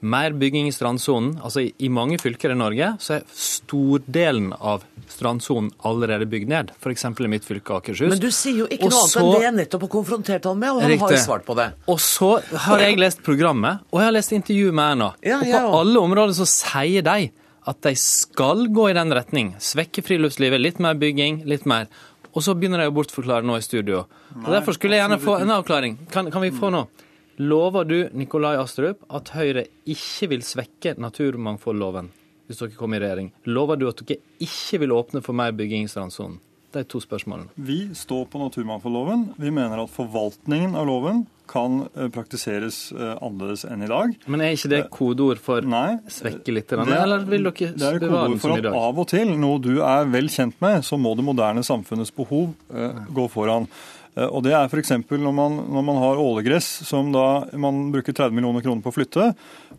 [0.00, 1.34] Mer bygging i strandsonen.
[1.44, 6.72] Altså I mange fylker i Norge så er stordelen av strandsonen allerede bygd ned.
[6.80, 7.04] F.eks.
[7.04, 8.08] i mitt fylke Akershus.
[8.08, 10.72] Men du sier jo ikke noe annet enn det jeg nettopp har konfrontert han med,
[10.72, 11.04] og han riktig.
[11.04, 11.68] har jo svart på det.
[11.92, 12.30] Og så
[12.64, 15.12] har jeg lest programmet, og jeg har lest intervju med Erna.
[15.26, 17.30] Ja, og på alle områder så sier de
[17.68, 19.52] at de skal gå i den retning.
[19.60, 21.90] Svekke friluftslivet, litt mer bygging, litt mer.
[22.30, 24.04] Og så begynner de å bortforklare nå i studio.
[24.34, 25.96] Nei, og Derfor skulle jeg gjerne få en avklaring.
[26.12, 26.84] Kan, kan vi få nå?
[27.40, 32.10] Lover du, Nikolai Astrup, at Høyre ikke vil svekke naturmangfoldloven
[32.50, 33.28] hvis dere kommer i regjering?
[33.46, 36.40] Lover du at dere ikke vil åpne for mer bygging i strandsonen?
[36.70, 37.50] Er to spørsmålene.
[37.58, 39.24] Vi står på naturmangfoldloven.
[39.42, 44.12] Vi mener at forvaltningen av loven kan eh, praktiseres eh, annerledes enn i dag.
[44.30, 46.70] Men er ikke det eh, kodeord for Nei, svekke litt?
[46.70, 48.76] Det, eller vil dere det er som i dag?
[48.78, 52.52] Av og til, noe du er vel kjent med, så må det moderne samfunnets behov
[52.70, 53.66] eh, gå foran.
[54.20, 54.90] Og Det er f.eks.
[55.06, 58.96] Når, man, når man har ålegress som da man bruker 30 millioner kroner på å
[58.96, 59.28] flytte,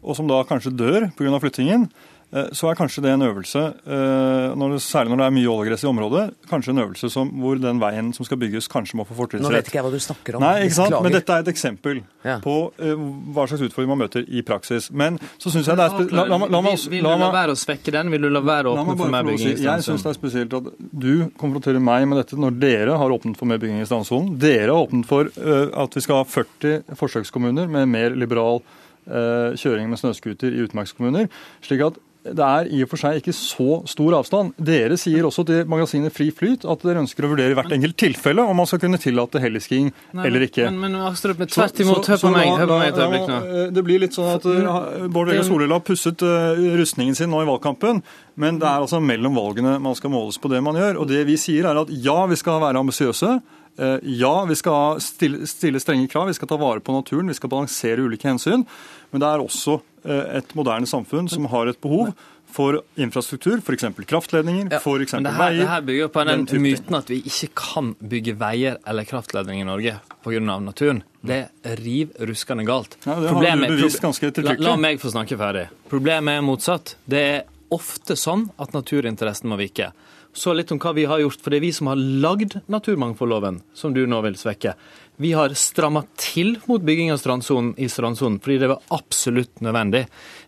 [0.01, 1.39] og som da kanskje dør pga.
[1.43, 1.89] flyttingen.
[2.31, 5.49] Eh, så er kanskje det en øvelse, eh, når det, særlig når det er mye
[5.51, 9.03] ålegress i området, kanskje en øvelse som, hvor den veien som skal bygges, kanskje må
[9.07, 9.51] få fortrinnsrett.
[9.51, 10.45] Nå vet ikke jeg hva du snakker om.
[10.45, 10.95] Nei, ikke sant?
[11.03, 12.37] Men dette er et eksempel ja.
[12.43, 12.93] på uh,
[13.35, 14.87] hva slags utfordring man møter i praksis.
[14.95, 17.59] Men så syns jeg det er la, la, la, la, Vil du la være å
[17.59, 18.11] svekke den?
[18.13, 19.81] Vil du la være å åpne for mer bygging i strandsonen?
[19.81, 20.69] Jeg syns det er spesielt at
[21.03, 24.37] du konfronterer meg med dette når dere har åpnet for mer bygging i strandsonen.
[24.39, 29.51] Dere har åpnet for uh, at vi skal ha 40 forsøkskommuner med mer liberal uh,
[29.59, 31.27] kjøring med snøscooter i utmarkskommuner.
[31.65, 34.51] slik at det er i og for seg ikke så stor avstand.
[34.61, 38.45] Dere sier også til magasinet Fri Flyt at dere ønsker å vurdere hvert enkelt tilfelle
[38.45, 40.67] om man skal kunne tillate helliskiing eller ikke.
[40.69, 42.51] Men, men Astrup, tvert imot, hør på meg.
[42.61, 43.39] Hør på meg et øyeblikk nå.
[43.41, 47.33] Eh, det blir litt sånn at uh, Bård Vegar Solhjell har pusset uh, rustningen sin
[47.33, 48.03] nå i valgkampen,
[48.41, 51.01] men det er altså mellom valgene man skal måles på det man gjør.
[51.01, 53.39] Og det vi sier er at ja, vi skal være ambisiøse.
[53.77, 58.03] Ja, vi skal stille, strenge krav, vi skal ta vare på naturen, vi skal balansere
[58.03, 58.65] ulike hensyn.
[59.11, 62.09] Men det er også Eh, et moderne samfunn som har et behov
[62.51, 63.85] for infrastruktur, f.eks.
[64.09, 65.13] kraftledninger, ja, f.eks.
[65.13, 65.59] veier.
[65.61, 69.63] Det her bygger på den, den myten at vi ikke kan bygge veier eller kraftledninger
[69.63, 69.93] i Norge
[70.25, 70.41] pga.
[70.41, 71.03] naturen.
[71.21, 72.97] Det er riv ruskende galt.
[73.05, 75.67] Ja, det Problemet, har du bevist ganske la, la meg få snakke ferdig.
[75.91, 76.95] Problemet er motsatt.
[77.05, 79.93] Det er ofte sånn at naturinteressen må vike.
[80.33, 83.59] Så litt om hva vi har gjort, for det er vi som har lagd naturmangfoldloven,
[83.75, 84.75] som du nå vil svekke.
[85.21, 90.05] Vi har stramma til mot bygging av strandsonen i strandsonen fordi det var absolutt nødvendig.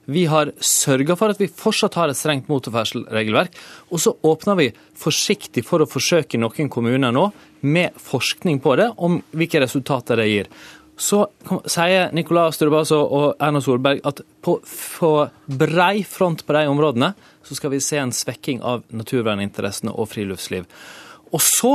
[0.09, 3.53] Vi har sørga for at vi fortsatt har et strengt motorferdselsregelverk.
[3.91, 7.27] Og så åpner vi forsiktig for å forsøke i noen kommuner nå,
[7.63, 10.49] med forskning på det, om hvilke resultater det gir.
[10.97, 11.23] Så
[11.65, 14.60] sier Nicolas altså, og Erna Solberg at på,
[14.99, 15.12] på
[15.45, 20.69] brei front på de områdene så skal vi se en svekking av naturverninteressene og friluftsliv.
[21.34, 21.73] Og så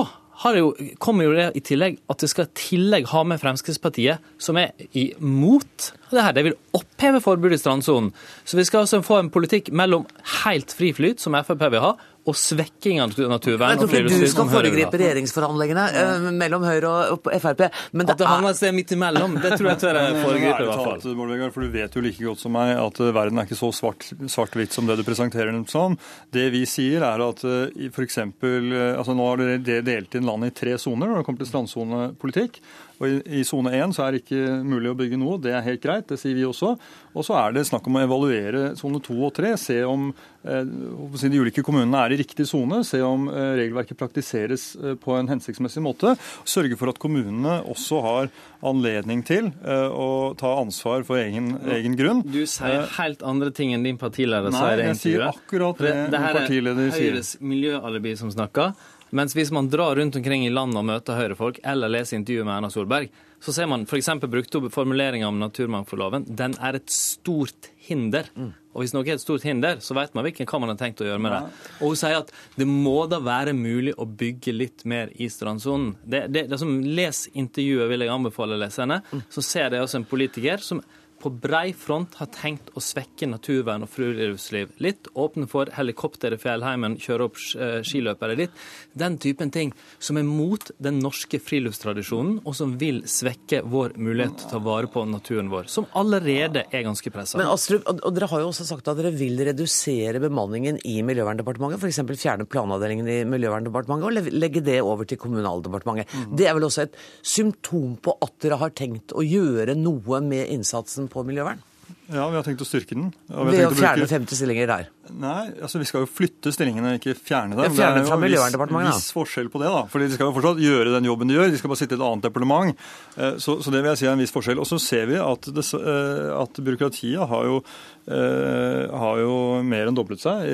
[0.54, 0.70] jo,
[1.02, 4.70] kommer jo det i tillegg at det skal i tillegg ha med Fremskrittspartiet, som er
[4.94, 6.36] imot det her.
[6.36, 8.12] De vil oppheve forbudet i strandsonen.
[8.46, 10.06] Så vi skal altså få en politikk mellom
[10.44, 11.96] helt fri flyt, som Frp vil ha,
[12.28, 13.74] og svekking av naturvern.
[13.74, 17.64] Jeg tror ikke du skal foregripe regjeringsforhandlingene uh, mellom Høyre og, Frp.
[17.96, 20.64] Men at det havner et sted midt imellom, det tror jeg tør jeg foregripe.
[20.64, 21.52] i hvert fall.
[21.54, 24.34] For Du vet jo like godt som meg at uh, verden er ikke så svart-hvitt
[24.34, 25.96] svart som det du presenterer den som.
[26.34, 28.20] Det vi sier er at uh, f.eks.
[28.28, 32.60] Altså nå har dere delt inn landet i tre soner når det kommer til strandsonepolitikk.
[32.98, 36.08] Og I sone én er det ikke mulig å bygge noe, det er helt greit,
[36.10, 36.74] det sier vi også.
[37.14, 40.08] Og så er det snakk om å evaluere sone to og tre, se om
[40.42, 45.14] eh, de ulike kommunene er i riktig sone, se om eh, regelverket praktiseres eh, på
[45.18, 46.16] en hensiktsmessig måte.
[46.48, 48.32] Sørge for at kommunene også har
[48.66, 52.24] anledning til å ta ansvar for egen, egen grunn.
[52.26, 54.80] Du sier helt andre ting enn din partileder Nei, sier.
[54.80, 56.06] Nei, jeg sier akkurat det, det.
[56.10, 58.74] Det her er Høyres miljøalibi som snakker.
[59.10, 62.56] Mens hvis man drar rundt omkring i landet og møter Høyre-folk, eller leser intervjuet med
[62.58, 64.10] Erna Solberg, så ser man f.eks.
[64.26, 66.26] brukt opp formuleringa om naturmangfoldloven.
[66.36, 68.26] Den er et stort hinder.
[68.34, 68.50] Mm.
[68.74, 71.00] Og hvis noe er et stort hinder, så vet man hvilken hva man har tenkt
[71.02, 71.40] å gjøre med det.
[71.78, 75.94] Og hun sier at det må da være mulig å bygge litt mer i strandsonen.
[76.02, 79.00] Det, det, det som Les intervjuet, vil jeg anbefale leserne.
[79.10, 79.24] Mm.
[79.34, 80.82] Så ser det også en politiker som
[81.22, 85.08] på brei front har tenkt å svekke naturvern og friluftsliv litt.
[85.18, 88.54] Åpne for helikopter i fjellheimen, kjøre opp eh, skiløpere litt.
[88.98, 94.38] Den typen ting som er mot den norske friluftstradisjonen, og som vil svekke vår mulighet
[94.38, 97.38] til å ta vare på naturen vår, som allerede er ganske pressa.
[97.40, 101.82] Men Astrup, og dere har jo også sagt at dere vil redusere bemanningen i Miljøverndepartementet,
[101.82, 102.02] f.eks.
[102.22, 106.14] fjerne planavdelingen i Miljøverndepartementet og legge det over til Kommunaldepartementet.
[106.14, 106.36] Mm.
[106.38, 110.50] Det er vel også et symptom på at dere har tenkt å gjøre noe med
[110.54, 111.60] innsatsen på miljøvern?
[112.08, 113.10] Ja, vi har tenkt å styrke den.
[113.28, 114.08] Ved å fjerne bruke...
[114.10, 114.86] 50 stillinger der?
[115.20, 117.74] Nei, altså vi skal jo flytte stillingene, ikke fjerne dem.
[117.76, 118.96] Fjerne fra Miljøverndepartementet, da.
[118.96, 119.82] viss forskjell på det, da.
[119.92, 122.00] Fordi de skal jo fortsatt gjøre den jobben de gjør, de skal bare sitte i
[122.00, 122.84] et annet departement.
[123.16, 124.60] Eh, så, så det vil jeg si er en viss forskjell.
[124.64, 127.60] Og så ser vi at, det, eh, at byråkratiet har jo,
[128.08, 130.48] eh, har jo mer enn doblet seg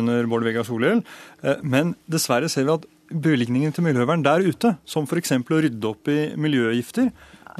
[0.00, 1.04] under Bård Vegar Solhjell.
[1.64, 5.32] Men dessverre ser vi at bevilgningene til miljøvern der ute, som f.eks.
[5.40, 7.10] å rydde opp i miljøgifter,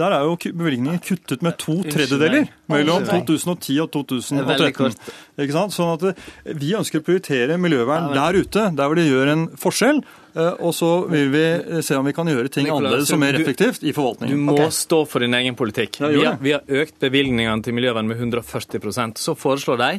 [0.01, 4.97] der er jo bevilgningen kuttet med to tredjedeler mellom 2010 og 2013.
[5.41, 5.77] Ikke sant?
[5.77, 9.47] Sånn at eh, Vi ønsker å prioritere miljøvern der ute, der hvor det gjør en
[9.61, 10.03] forskjell.
[10.35, 13.39] Eh, og så vil vi eh, se om vi kan gjøre ting annerledes og mer
[13.39, 14.37] effektivt i forvaltningen.
[14.37, 14.75] Du må okay.
[14.75, 16.01] stå for din egen politikk.
[16.01, 19.91] Vi har, vi har, økt bevilgningene til miljøvern med 140% Så foreslår de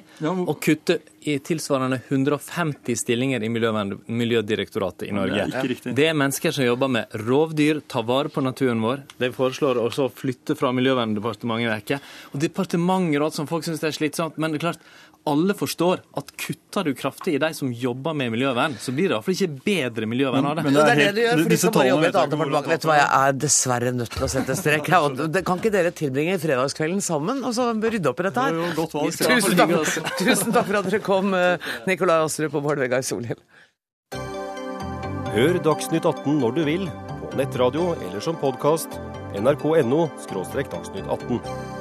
[0.47, 5.45] å kutte i tilsvarende 150 stillinger i Miljødirektoratet i Norge.
[5.51, 9.03] Det er, det er mennesker som jobber med rovdyr, tar vare på naturen vår.
[9.21, 11.99] De foreslår også å flytte fra Miljøverndepartementet en uke.
[12.33, 14.39] Og alt som folk syns er slitsomt.
[14.41, 14.89] Men det er klart,
[15.29, 19.15] alle forstår at kutter du kraftig i de som jobber med miljøvern, så blir det
[19.15, 20.65] iallfall ikke bedre miljøvern av det.
[20.65, 22.19] Men, men det er det det du gjør, for de skal bare jobbe i et
[22.21, 22.69] annet departement.
[22.71, 24.89] Vet du hva, jeg er dessverre nødt til å sette strek.
[24.89, 28.61] Kan ikke dere tilbringe fredagskvelden sammen og så rydde opp i dette her?
[29.21, 29.75] Tusen takk,
[30.21, 33.39] tusen takk for at dere kom, eh, Nikolai Astrup og Bård Vegar Solhjell.
[35.31, 36.89] Hør Dagsnytt 18 når du vil,
[37.21, 38.99] på nettradio eller som podkast.
[39.37, 41.80] nrk.no– dagsnytt 18.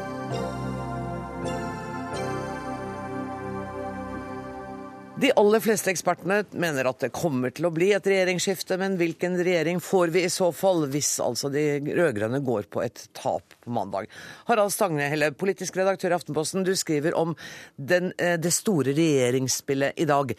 [5.21, 9.35] De aller fleste ekspertene mener at det kommer til å bli et regjeringsskifte, men hvilken
[9.37, 13.73] regjering får vi i så fall, hvis altså de rød-grønne går på et tap på
[13.75, 14.09] mandag?
[14.49, 17.35] Harald Stanghelle, politisk redaktør i Aftenposten, du skriver om
[17.77, 20.33] den, eh, det store regjeringsspillet i dag.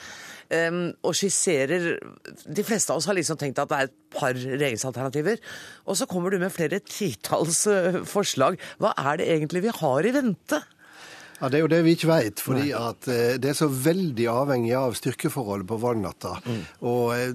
[0.50, 2.02] Um, og skisserer
[2.44, 5.38] De fleste av oss har liksom tenkt at det er et par regjeringsalternativer.
[5.86, 8.58] Og så kommer du med flere titalls uh, forslag.
[8.82, 10.63] Hva er det egentlig vi har i vente?
[11.41, 12.39] Ja, Det er jo det vi ikke vet.
[12.39, 16.36] fordi at eh, det er så veldig avhengig av styrkeforholdet på valgnatta.
[16.45, 16.60] Mm.
[16.86, 17.34] Og eh,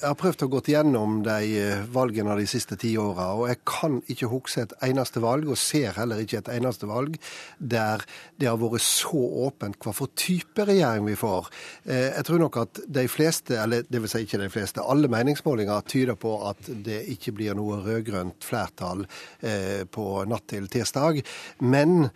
[0.00, 3.60] jeg har prøvd å gå gjennom de eh, valgene de siste ti åra, og jeg
[3.68, 7.14] kan ikke huske et eneste valg, og ser heller ikke et eneste valg,
[7.58, 8.02] der
[8.40, 11.50] det har vært så åpent hva for type regjering vi får.
[11.86, 15.10] Eh, jeg tror nok at de fleste, eller det vil si ikke de fleste, alle
[15.12, 19.06] meningsmålinger tyder på at det ikke blir noe rød-grønt flertall
[19.46, 21.22] eh, på natt til tirsdag.
[21.64, 22.08] Men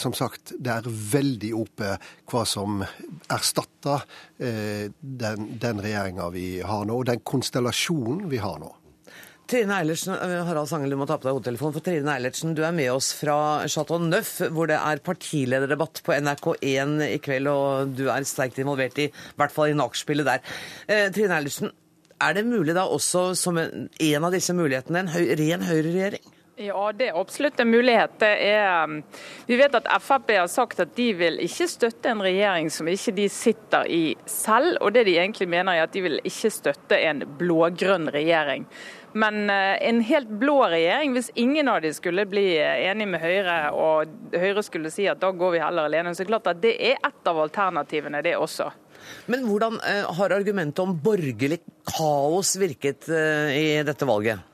[0.00, 1.92] som sagt, det er veldig ope
[2.32, 2.82] hva som
[3.32, 4.06] erstatter
[4.38, 8.72] den, den regjeringa vi har nå og den konstellasjonen vi har nå.
[9.52, 11.74] Trine Eilertsen, eh, Harald Sangel, du må ta på deg hodetelefonen.
[11.76, 16.14] For Trine Eilertsen, du er med oss fra Chateau Neuf, hvor det er partilederdebatt på
[16.14, 20.54] NRK1 i kveld, og du er sterkt involvert i, i hvert fall i nachspielet der.
[20.86, 21.72] Eh, Trine Eilertsen,
[22.22, 26.32] er det mulig da også som en, en av disse mulighetene en høy, ren høyreregjering?
[26.62, 28.22] Ja, det er absolutt en mulighet.
[28.22, 29.00] Er, um,
[29.48, 33.14] vi vet at Frp har sagt at de vil ikke støtte en regjering som ikke
[33.16, 34.76] de sitter i selv.
[34.80, 38.68] Og det de egentlig mener er at de vil ikke støtte en blå-grønn regjering.
[39.18, 43.58] Men uh, en helt blå regjering, hvis ingen av de skulle bli enig med Høyre,
[43.74, 46.62] og Høyre skulle si at da går vi heller alene, så er det klart at
[46.62, 48.70] det er et av alternativene, det også.
[49.26, 51.58] Men hvordan uh, har argumentet om borgerlig
[51.90, 54.51] kaos virket uh, i dette valget?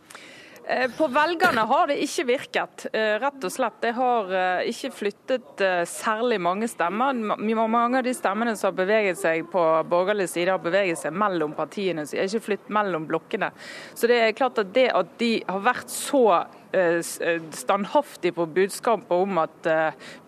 [0.71, 3.79] Eh, på velgerne har det ikke virket, eh, rett og slett.
[3.81, 7.17] Det har eh, ikke flyttet særlig mange stemmer.
[7.17, 11.57] Mange av de stemmene som har beveget seg på borgerlig side, har beveget seg mellom
[11.57, 13.49] partiene, så har ikke flyttet mellom blokkene.
[13.97, 19.39] Så det er klart at det at de har vært så standhaftig på budskapet om
[19.41, 19.69] at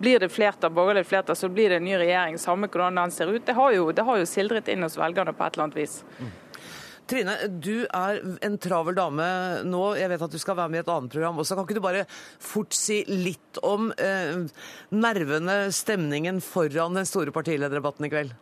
[0.01, 3.28] blir det flertall, borgerlig flertall, så blir det en ny regjering, samme hvordan den ser
[3.28, 5.82] ut, det har jo, det har jo sildret inn hos velgerne på et eller annet
[5.82, 5.99] vis.
[7.11, 9.24] Trine, du er en travel dame
[9.66, 9.80] nå.
[9.98, 11.56] Jeg vet at du skal være med i et annet program også.
[11.58, 12.04] Kan ikke du bare
[12.38, 14.46] fort si litt om eh,
[14.94, 18.36] nervene, stemningen foran den store partilederdebatten i kveld?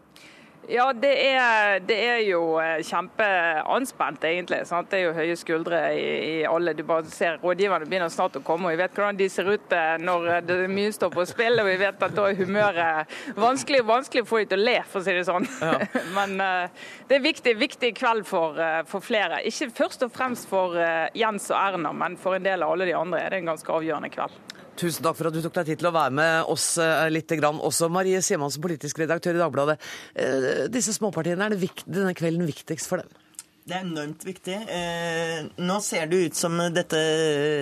[0.68, 4.58] Ja, det er, det er, jo eh, kjempeanspent, egentlig.
[4.68, 4.90] Sant?
[4.92, 6.74] Det er jo høye skuldre i, i, alle.
[6.76, 9.72] Du bare ser Rådgiverne begynner snart å komme, og vi vet hvordan de ser ut
[9.72, 11.56] eh, når det er mye står på spill.
[11.62, 14.76] Og vi vet at da er humøret vanskelig, vanskelig å få dem til å le,
[14.92, 15.48] for å si det sånn.
[15.64, 15.72] Ja.
[16.18, 19.40] Men uh, det er viktig, viktig kveld for, uh, for, flere.
[19.48, 22.88] Ikke først og fremst for uh, Jens og Erna, men for en del av alle
[22.88, 24.36] de andre er det en ganske avgjørende kveld.
[24.78, 27.32] Tusen takk for at du tok deg tid til å være med oss eh, litt.
[27.34, 29.78] Også Marie Simonsen, politisk redaktør i Dagbladet.
[30.14, 33.24] Eh, disse småpartiene, er det denne kvelden viktigst for dem?
[33.68, 34.54] Det er enormt viktig.
[34.72, 37.00] Eh, nå ser det ut som dette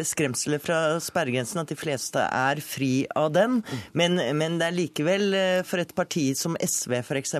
[0.06, 3.58] skremselet fra sperregrensen, at de fleste er fri av den.
[3.64, 3.86] Mm.
[3.98, 7.38] Men, men det er likevel, for et parti som SV f.eks.,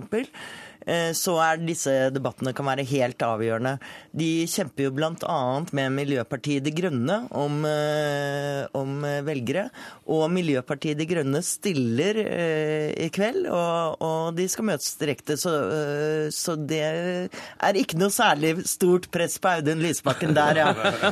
[1.17, 3.77] så er disse debattene kan være helt avgjørende.
[4.17, 5.39] De kjemper jo bl.a.
[5.77, 9.67] med Miljøpartiet De Grønne om, eh, om, velgere.
[10.07, 15.39] Og Miljøpartiet De Grønne stiller eh, i kveld, og, og de skal møtes direkte.
[15.41, 15.55] Så,
[16.35, 20.71] så, det er ikke noe særlig stort press på Audun Lysbakken der, ja.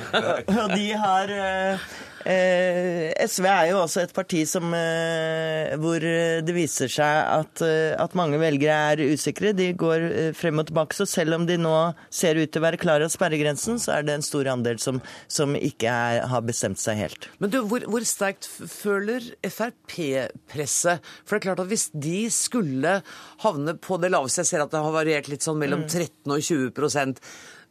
[0.65, 1.79] Og de har Eh,
[2.25, 8.17] SV er jo også et parti som, eh, hvor det viser seg at, eh, at,
[8.17, 9.53] mange velgere er usikre.
[9.53, 10.97] De går frem og tilbake.
[10.97, 14.07] Så selv om de nå ser ut til å være klar av sperregrensen, så er
[14.07, 17.29] det en stor andel som, som ikke er, har bestemt seg helt.
[17.43, 21.05] Men du, hvor, hvor sterkt føler Frp-presset?
[21.25, 23.01] For det er klart at hvis de skulle
[23.45, 26.33] havne på det laveste, jeg ser at det har variert litt sånn mellom 13 mm.
[26.33, 27.23] og 20%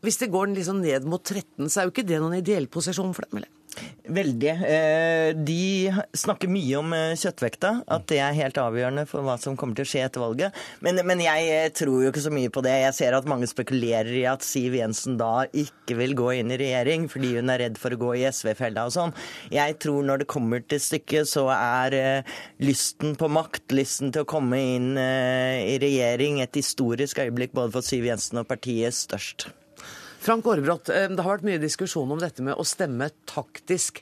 [0.04, 3.14] Hvis det går liksom ned mot 13, så er jo ikke det noen ideell posisjon
[3.16, 3.42] for dem?
[3.42, 3.52] eller?
[4.04, 4.50] Veldig.
[4.68, 9.56] Eh, de snakker mye om eh, kjøttvekta, at det er helt avgjørende for hva som
[9.60, 10.60] kommer til å skje etter valget.
[10.84, 12.74] Men, men, jeg eh, tror jo ikke så mye på det.
[12.84, 16.60] Jeg ser at mange spekulerer i at Siv Jensen da ikke vil gå inn i
[16.60, 19.16] regjering fordi hun er redd for å gå i SV-fella og sånn.
[19.56, 21.98] Jeg tror når det kommer til stykket, så er
[22.64, 27.86] lysten på makt, lysten til å komme inn i regjering, et historisk øyeblikk både for
[27.86, 29.48] Siv Jensen og partiet, størst.
[30.24, 34.00] Frank Aarebrot, eh, det har vært mye diskusjon om dette med å stemme taktisk.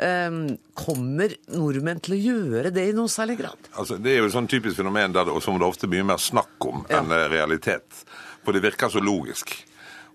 [0.00, 0.30] Eh,
[0.74, 3.70] kommer nordmenn til å gjøre det i noe særlig grad?
[3.76, 6.22] Altså, det er jo et sånn typisk fenomen der som det ofte er mye mer
[6.22, 6.98] snakk om ja.
[6.98, 8.02] enn eh, realitet.
[8.42, 9.52] For det virker så logisk.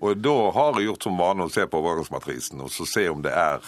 [0.04, 3.22] Og da har jeg gjort som vane å se på overgangsmatrisen og så se om
[3.24, 3.64] det er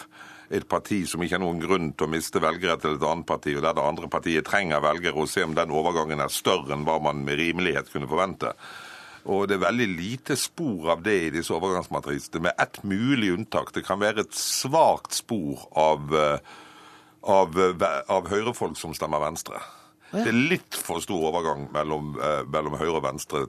[0.49, 3.55] et parti som ikke har noen grunn til å miste velgere til et annet parti,
[3.55, 6.85] og der det andre partiet trenger velgere, og se om den overgangen er større enn
[6.87, 8.53] hva man med rimelighet kunne forvente.
[9.27, 13.73] Og det er veldig lite spor av det i disse overgangsmatrisene, med ett mulig unntak.
[13.75, 16.39] Det kan være et svakt spor av, eh,
[17.23, 19.59] av, eh, av høyrefolk som stemmer Venstre.
[20.11, 20.23] Ja.
[20.23, 23.41] Det er litt for stor overgang mellom, eh, mellom høyre og venstre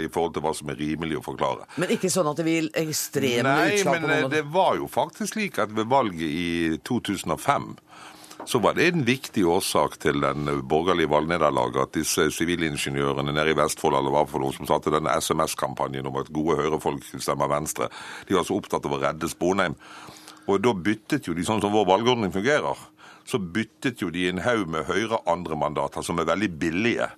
[0.00, 1.66] i forhold til hva som er rimelig å forklare.
[1.76, 4.08] Men ikke sånn at det vil ekstreme utslag på noen?
[4.08, 7.76] Nei, men det var jo faktisk slik at ved valget i 2005
[8.46, 13.58] så var det en viktig årsak til den borgerlige valgnederlaget at disse sivilingeniørene nede i
[13.58, 17.88] Vestfold eller hva for noe som satte denne SMS-kampanjen om at gode høyrefolk stemmer Venstre,
[18.28, 19.78] de var så opptatt av å redde Sponheim.
[20.44, 22.76] Og da byttet jo de, sånn som vår valgordning fungerer,
[23.24, 27.08] så byttet jo de en haug med høyre andremandater som er veldig billige,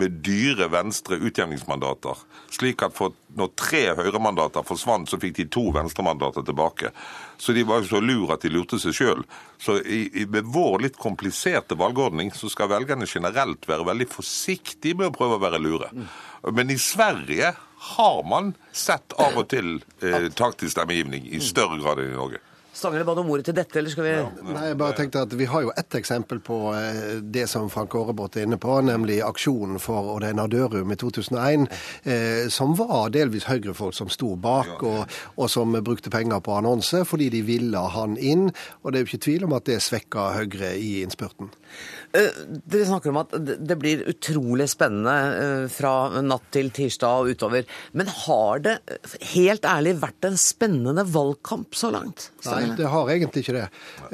[0.00, 2.22] med dyre venstre utjevningsmandater.
[2.52, 6.94] Slik at for når tre Høyre-mandater forsvant, så fikk de to venstremandater tilbake.
[7.40, 9.22] Så de var jo så lure at de lurte seg sjøl.
[9.60, 14.98] Så i, i, med vår litt kompliserte valgordning så skal velgerne generelt være veldig forsiktige
[15.00, 15.88] med å prøve å være lure.
[16.52, 17.54] Men i Sverige
[17.94, 22.42] har man sett av og til eh, taktisk stemmegivning i større grad enn i Norge.
[22.72, 24.12] Stangele ba om ordet til dette, eller skal vi
[24.52, 27.94] Nei, jeg bare tenkte at Vi har jo ett eksempel på eh, det som Frank
[27.98, 31.66] Aarebrot er inne på, nemlig aksjonen for Odeina Dørum i 2001,
[32.04, 37.02] eh, som var delvis Høyre-folk som sto bak, og, og som brukte penger på annonse
[37.08, 38.48] fordi de ville han inn.
[38.82, 41.50] Og det er jo ikke tvil om at det svekka Høyre i innspurten.
[42.12, 42.30] Eh,
[42.66, 47.34] Dere snakker om at det det blir utrolig spennende eh, fra natt til tirsdag og
[47.34, 47.66] utover.
[47.94, 52.30] Men har det eh, helt ærlig vært en spennende valgkamp så langt?
[52.48, 53.66] Nei, det har egentlig ikke det.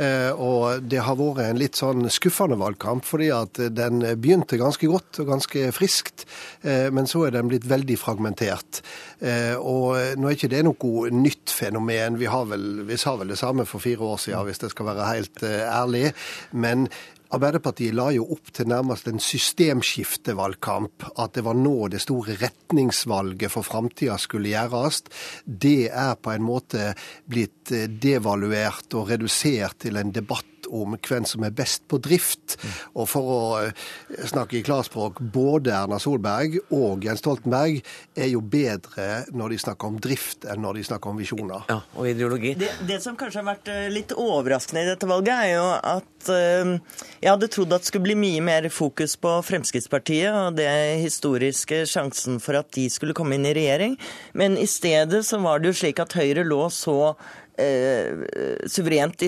[0.03, 4.90] Eh, og det har vært en litt sånn skuffende valgkamp, fordi at den begynte ganske
[4.90, 6.26] godt og ganske friskt,
[6.62, 8.82] eh, men så er den blitt veldig fragmentert.
[9.20, 12.20] Eh, og nå er ikke det noe nytt fenomen.
[12.20, 14.90] Vi, har vel, vi sa vel det samme for fire år siden, hvis jeg skal
[14.92, 16.11] være helt ærlig.
[16.53, 16.88] Men
[17.35, 21.09] Arbeiderpartiet la jo opp til nærmest en systemskiftevalgkamp.
[21.18, 25.03] At det var nå det store retningsvalget for framtida skulle gjøres.
[25.45, 26.93] Det er på en måte
[27.27, 32.56] blitt eh, devaluert og redusert til en debatt om hvem som er best på drift.
[32.94, 33.86] Og for å eh,
[34.28, 37.80] snakke i klarspråk, både Erna Solberg og Jens Stoltenberg
[38.16, 41.66] er jo bedre når de snakker om drift enn når de snakker om visjoner.
[41.70, 42.54] Ja, og ideologi.
[42.58, 46.32] Det, det som kanskje har vært eh, litt overraskende i dette valget, er jo at
[46.32, 46.74] eh,
[47.22, 50.70] jeg hadde trodd at det skulle bli mye mer fokus på Fremskrittspartiet og det
[51.02, 53.96] historiske sjansen for at de skulle komme inn i regjering.
[54.36, 57.16] Men i stedet så var det jo slik at Høyre lå så
[57.61, 59.22] eh, suverent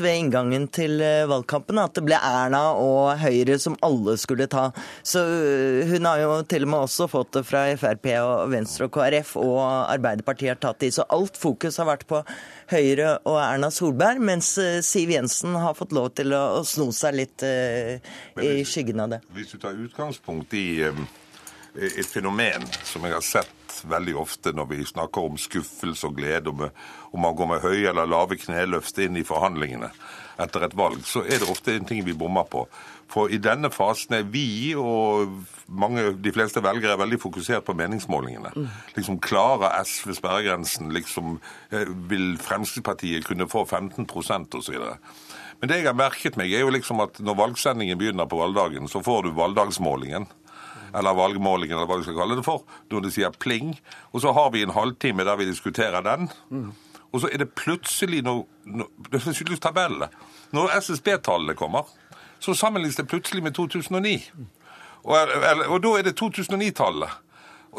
[0.00, 4.70] ved inngangen til eh, valgkampen at det ble Erna og Høyre som alle skulle ta.
[5.02, 8.88] Så eh, hun har jo til og med også fått det fra Frp og Venstre
[8.88, 10.92] og KrF, og Arbeiderpartiet har tatt de.
[10.94, 12.22] Så alt fokus har vært på
[12.72, 14.54] Høyre og Erna Solberg, mens
[14.86, 19.20] Siv Jensen har fått lov til å, sno seg litt i skyggen av det.
[19.36, 20.66] Hvis du tar utgangspunkt i
[21.74, 26.52] et fenomen som jeg har sett veldig ofte når vi snakker om skuffelse og glede,
[26.52, 26.68] om,
[27.20, 29.90] man går med høye eller lave kneløft inn i forhandlingene
[30.42, 32.64] etter et valg, så er det ofte en ting vi bommer på.
[33.10, 35.30] For i denne fasen er vi og
[35.70, 38.50] mange, de fleste velgere veldig fokusert på meningsmålingene.
[38.96, 40.90] Liksom Klarer SV sperregrensen?
[40.94, 41.38] Liksom,
[41.70, 44.80] eh, vil Fremskrittspartiet kunne få 15% osv.?
[45.60, 48.88] Men det jeg har merket meg, er jo liksom at når valgsendingen begynner på valgdagen,
[48.90, 50.26] så får du valgdagsmålingen
[50.94, 53.74] eller valgmålingen, eller hva du skal kalle det for, når de sier pling.
[54.12, 56.28] Og så har vi en halvtime der vi diskuterer den.
[57.12, 60.08] Og så er det plutselig noe no, Det skyldes tabellene.
[60.54, 61.86] Når SSB-tallene kommer,
[62.42, 64.16] så sammenlignes det plutselig med 2009.
[65.04, 67.20] Og, eller, og da er det 2009-tallet.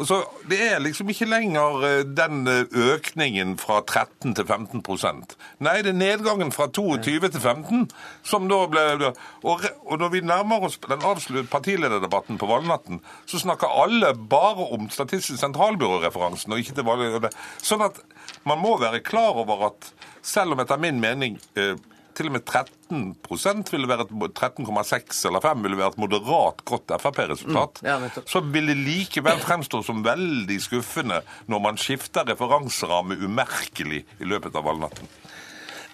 [0.04, 0.18] Så
[0.48, 5.92] Det er liksom ikke lenger eh, den eh, økningen fra 13 til 15% Nei, det
[5.92, 7.86] er nedgangen fra 22 til 15
[8.26, 9.64] som da ble Og,
[9.98, 15.40] når vi nærmer oss den avsluttede partilederdebatten på valgnatten, så snakker alle bare om Statistisk
[15.40, 17.28] sentralbyrå-referansen, og ikke til valg...
[17.62, 18.00] Sånn at
[18.48, 19.90] man må være klar over at
[20.26, 21.76] selv om etter min mening eh,
[22.16, 26.94] til og med 13 ville være et 13,6 eller 5 ville være et moderat godt
[27.02, 33.18] Frp-resultat, Mm, ja, så vil det likevel fremstå som veldig skuffende når man skifter referanseramme
[33.20, 35.08] umerkelig i løpet av valgnatten.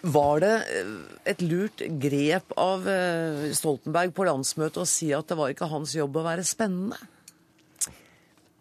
[0.02, 0.94] Var det eh,
[1.30, 5.94] et lurt grep av eh, Stoltenberg på landsmøtet å si at det var ikke hans
[5.94, 6.98] jobb å være spennende?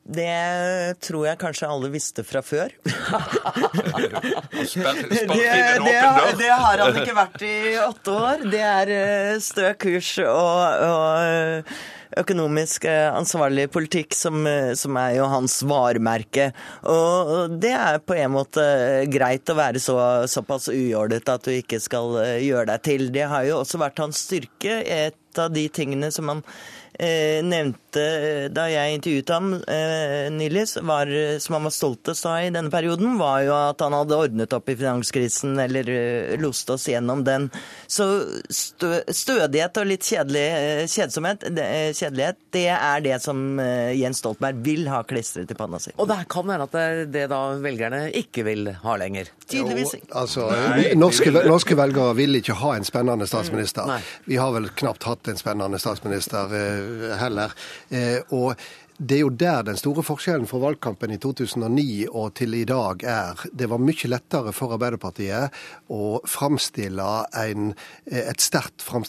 [0.02, 2.74] Det tror jeg kanskje alle visste fra før.
[4.62, 5.96] Det, det,
[6.38, 8.44] det har han ikke vært i åtte år.
[8.52, 11.80] Det er eh, stø kurs og, og eh,
[12.22, 14.46] økonomisk eh, ansvarlig politikk som,
[14.78, 16.50] som er jo hans varemerke.
[16.92, 18.66] Og det er på en måte
[19.12, 19.98] greit å være så,
[20.32, 23.08] såpass ujålete at du ikke skal gjøre deg til.
[23.14, 24.82] Det har jo også vært hans styrke.
[24.82, 26.46] Et av de tingene som han
[27.44, 31.10] nevnte da jeg intervjuet ham eh, nylig, var,
[31.44, 34.70] som han var stoltest av i denne perioden, var jo at han hadde ordnet opp
[34.72, 37.50] i finanskrisen, eller eh, lost oss gjennom den.
[37.88, 38.08] Så
[38.50, 43.94] stø, stødighet og litt kjedelig, eh, kjedsomhet, det, eh, kjedelighet, det er det som eh,
[44.00, 45.94] Jens Stoltenberg vil ha klistret i panna si.
[45.98, 49.32] Og det kan være at det er det da velgerne ikke vil ha lenger.
[49.52, 50.12] Tydeligvis ikke.
[50.22, 50.48] Altså,
[51.00, 53.88] norske, norske velgere vil ikke ha en spennende statsminister.
[53.90, 54.00] Nei.
[54.30, 56.81] Vi har vel knapt hatt en spennende statsminister eh,
[57.20, 57.54] heller.
[57.92, 58.56] Eh, og
[59.02, 63.02] det er jo der den store forskjellen fra valgkampen i 2009 og til i dag
[63.02, 63.40] er.
[63.50, 65.56] Det var mye lettere for Arbeiderpartiet
[65.90, 67.08] å framstille
[67.42, 67.74] en,
[68.06, 69.02] eh, et sterkt Frp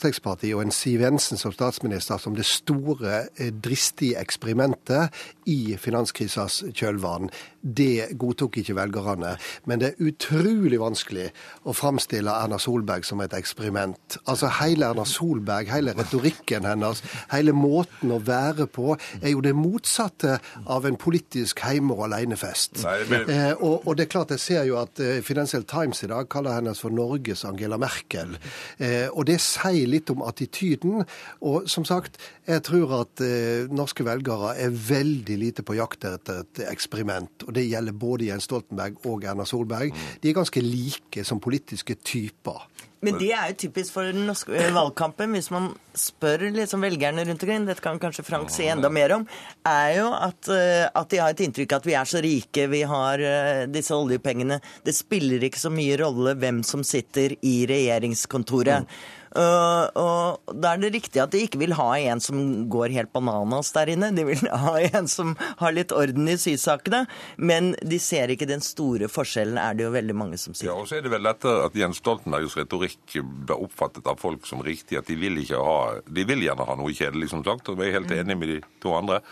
[0.54, 5.12] og en Siv Jensen som statsminister som det store, eh, dristige eksperimentet
[5.46, 7.28] i finanskrisas kjølvann.
[7.62, 9.36] Det godtok ikke velgerne.
[9.66, 11.30] Men det er utrolig vanskelig
[11.66, 14.18] å framstille Erna Solberg som et eksperiment.
[14.26, 19.54] Altså Hele Erna Solberg, hele retorikken hennes, hele måten å være på, er jo det
[19.54, 22.82] motsatte motsatte av en politisk hjemme- og alenefest.
[23.08, 26.06] Men- Eh, og, og det er klart, jeg ser jo at eh, Financial Times i
[26.06, 28.36] dag kaller henne for Norges Angela Merkel.
[28.78, 31.04] Eh, og det sier litt om attityden.
[31.40, 36.40] Og som sagt, jeg tror at eh, norske velgere er veldig lite på jakt etter
[36.44, 37.46] et eksperiment.
[37.46, 39.92] Og det gjelder både Jens Stoltenberg og Erna Solberg.
[40.22, 42.68] De er ganske like som politiske typer.
[43.02, 45.32] Men det er jo typisk for den norske eh, valgkampen.
[45.34, 49.24] Hvis man spør liksom velgerne rundt omkring, dette kan kanskje Frank si enda mer om,
[49.66, 52.68] er jo at, eh, at de har et inntrykk av at vi er så rike,
[52.70, 54.60] vi har eh, disse oljepengene.
[54.86, 58.86] Det spiller ikke så mye rolle hvem som sitter i regjeringskontoret.
[58.86, 62.38] Uh, og da er det riktig at de ikke vil ha en som
[62.72, 64.10] går helt bananas der inne.
[64.16, 67.04] De vil ha en som har litt orden i sysakene.
[67.36, 70.70] Men de ser ikke den store forskjellen, er det jo veldig mange som sier.
[70.70, 74.46] Ja, og så er det vel dette at Jens Stoltenbergs retorikk ble oppfattet av folk
[74.48, 75.80] som riktig, at de vil ikke ha
[76.12, 78.60] De vil gjerne ha noe kjedelig, som sagt, og vi er helt enige med de
[78.82, 79.22] to andre.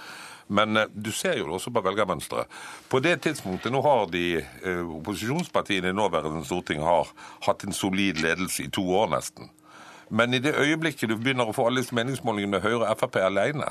[0.51, 2.51] Men eh, du ser jo det også på velgermønsteret.
[2.91, 7.11] På det tidspunktet Nå har de eh, opposisjonspartiene i nåværende storting har
[7.47, 9.51] hatt en solid ledelse i to år nesten.
[10.11, 13.21] Men i det øyeblikket du begynner å få alle disse meningsmålingene med Høyre og Frp
[13.23, 13.69] alene,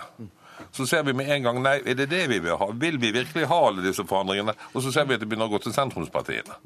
[0.72, 2.70] så ser vi med en gang nei, er det det vi vil ha?
[2.76, 4.56] Vil vi virkelig ha alle disse forandringene?
[4.74, 6.60] Og så ser vi at det begynner å gå til sentrumspartiene.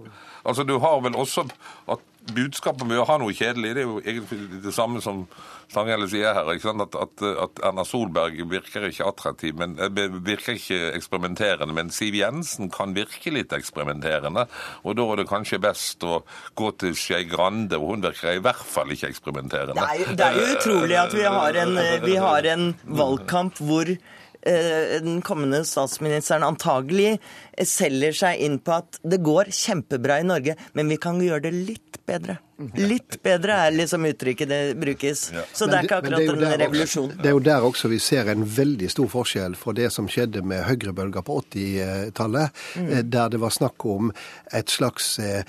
[0.46, 1.46] Altså Du har vel også
[1.94, 2.02] at
[2.32, 5.26] budskapet med å ha noe kjedelig, det er jo egentlig det samme som
[5.74, 6.48] Stanghelle sier her.
[6.54, 9.90] At, at, at Erna Solberg virker ikke attraktiv, men eh,
[10.24, 11.74] virker ikke eksperimenterende.
[11.76, 14.46] Men Siv Jensen kan virke litt eksperimenterende,
[14.84, 16.22] og da er det kanskje best å
[16.60, 19.76] gå til Skei Grande, og hun virker i hvert fall ikke eksperimenterende.
[19.76, 22.68] Det er, jo- det er jo utrolig at vi har en, vi har en
[23.04, 23.98] valgkamp hvor eh,
[24.44, 30.56] den kommende statsministeren antagelig eh, selger seg inn på at det går kjempebra i Norge,
[30.74, 32.38] men vi kan gjøre det litt bedre.
[32.78, 35.24] Litt bedre er liksom uttrykket det brukes.
[35.56, 37.10] Så det er ikke akkurat en også- revolusjon.
[37.18, 40.44] Det er jo der også vi ser en veldig stor forskjell fra det som skjedde
[40.44, 42.90] med høyrebølga på 80-tallet, Mm.
[42.92, 44.12] eh, der det var snakk om
[44.54, 45.44] et slags eh,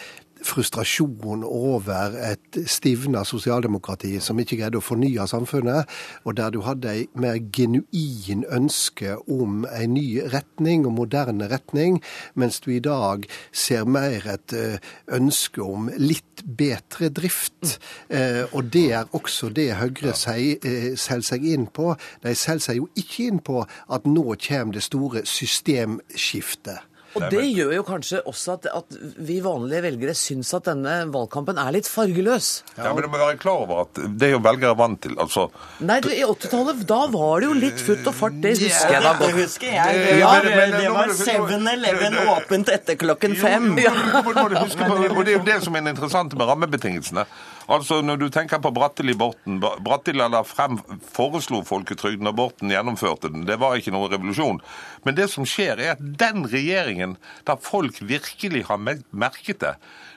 [0.45, 5.89] frustrasjon over et stivna sosialdemokrati som ikke greide å fornye samfunnet,
[6.25, 12.01] og der du hadde ei mer genuin ønske om en ny retning og moderne retning,
[12.35, 14.79] mens du i dag ser mer et eh,
[15.17, 17.79] ønske om litt bedre drift.
[18.09, 21.95] Eh, Og det er også det Høyre eh, selger seg inn på.
[22.23, 26.94] De selger seg jo ikke inn på at nå kommer det store systemskiftet.
[27.15, 28.97] Og det gjør jo kanskje også at, at
[29.29, 32.49] vi vanlige velgere syns at denne valgkampen er litt fargeløs.
[32.77, 35.15] Ja, men du må være klar over at det er jo velgere vant til.
[35.23, 35.47] altså...
[35.85, 38.39] Nei, du, i 80-tallet, da var det jo litt futt og fart.
[38.45, 40.03] Det husker jeg da Det husker jeg.
[40.05, 43.71] Det Ja, var, det var 7-Eleven åpent etter klokken fem.
[43.79, 46.35] Jo, jo, må, må du huske på, og Det er jo det som er interessant
[46.39, 47.27] med rammebetingelsene.
[47.67, 50.79] Altså, Når du tenker på Bratteli-Borten Bratteli la frem,
[51.15, 53.47] foreslo folketrygden, og Borten gjennomførte den.
[53.49, 54.61] Det var ikke noen revolusjon.
[55.05, 57.17] Men det som skjer, er at den regjeringen
[57.49, 59.75] der folk virkelig har merket det,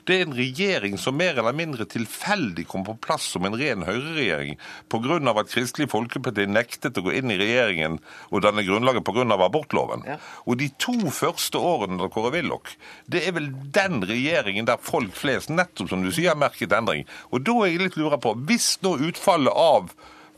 [0.08, 3.84] det er en regjering som mer eller mindre tilfeldig kom på plass som en ren
[3.88, 4.58] høyreregjering
[4.91, 5.20] pga.
[5.34, 7.99] at Kristelig Folkeparti nektet å gå inn i regjeringen
[8.32, 9.26] og danne grunnlaget pga.
[9.36, 10.05] abortloven.
[10.45, 15.16] Og de to første årene da Kåre Willoch, det er vel den regjeringen der folk
[15.16, 17.05] flest, nettopp som du sier, har merket endring.
[17.32, 19.91] Og da er jeg litt lurer på, hvis nå utfallet av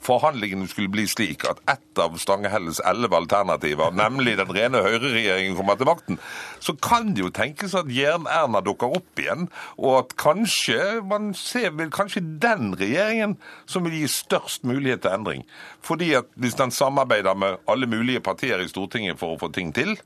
[0.04, 5.80] forhandlingene skulle bli slik at ett av Stangehelles elleve alternativer, nemlig den rene høyreregjeringen, kommer
[5.80, 6.20] til makten,
[6.64, 11.74] så kan det jo tenkes at Jern-Erna dukker opp igjen, og at kanskje man ser
[11.78, 13.38] vel kanskje den regjeringen
[13.70, 15.45] som vil gi størst mulighet til endring.
[15.86, 19.74] Fordi at hvis den samarbeider med alle mulige partier i Stortinget for å få ting
[19.76, 19.97] til,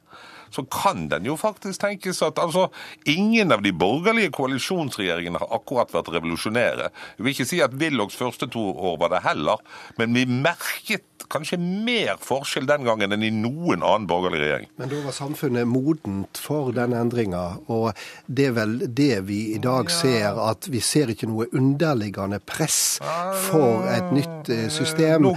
[0.54, 2.68] så kan den jo faktisk tenkes at altså,
[3.10, 6.92] ingen av de borgerlige koalisjonsregjeringene har akkurat vært revolusjonære.
[7.18, 9.64] Jeg vil ikke si at Willochs første to år var det heller,
[9.98, 14.70] men vi merket kanskje mer forskjell den gangen enn i noen annen borgerlig regjering.
[14.80, 17.94] Men da var samfunnet modent for den endringa, og
[18.28, 23.00] det er vel det vi i dag ser, at vi ser ikke noe underliggende press
[23.48, 25.30] for et nytt eh, system.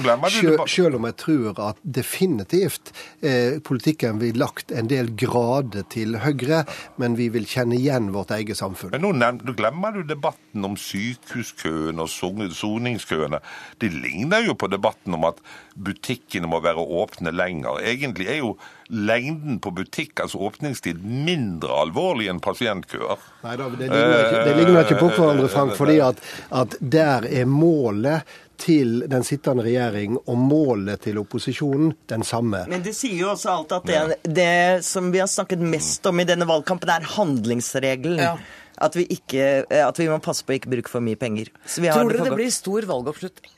[0.66, 6.64] Selv om jeg tror at definitivt eh, politikken vil lagt en del grader til høyre,
[7.00, 8.92] men vi vil kjenne igjen vårt eget samfunn.
[8.94, 12.10] Men nå nevnt, nå glemmer du debatten om sykehuskøene og
[12.56, 13.42] soningskøene.
[13.82, 15.42] Det ligner jo på debatten om at
[15.76, 17.82] butikkene må være åpne lenger.
[17.84, 18.56] Egentlig er jo
[18.88, 23.22] lengden på butikkers åpningstid mindre alvorlig enn pasientkøer.
[23.42, 26.22] Nei da, det ligner ikke, det ligner ikke på hverandre, Frank, fordi at,
[26.54, 32.64] at der er målet til den sittende regjering og målet til opposisjonen den samme.
[32.70, 36.22] Men det sier jo også alt at det, det som vi har snakket mest om
[36.22, 38.22] i denne valgkampen, er handlingsregelen.
[38.22, 38.36] Ja.
[38.76, 41.48] At, vi ikke, at vi må passe på å ikke bruke for mye penger.
[41.64, 43.55] Så vi har Tror det dere det, det blir stor valgoppslutning?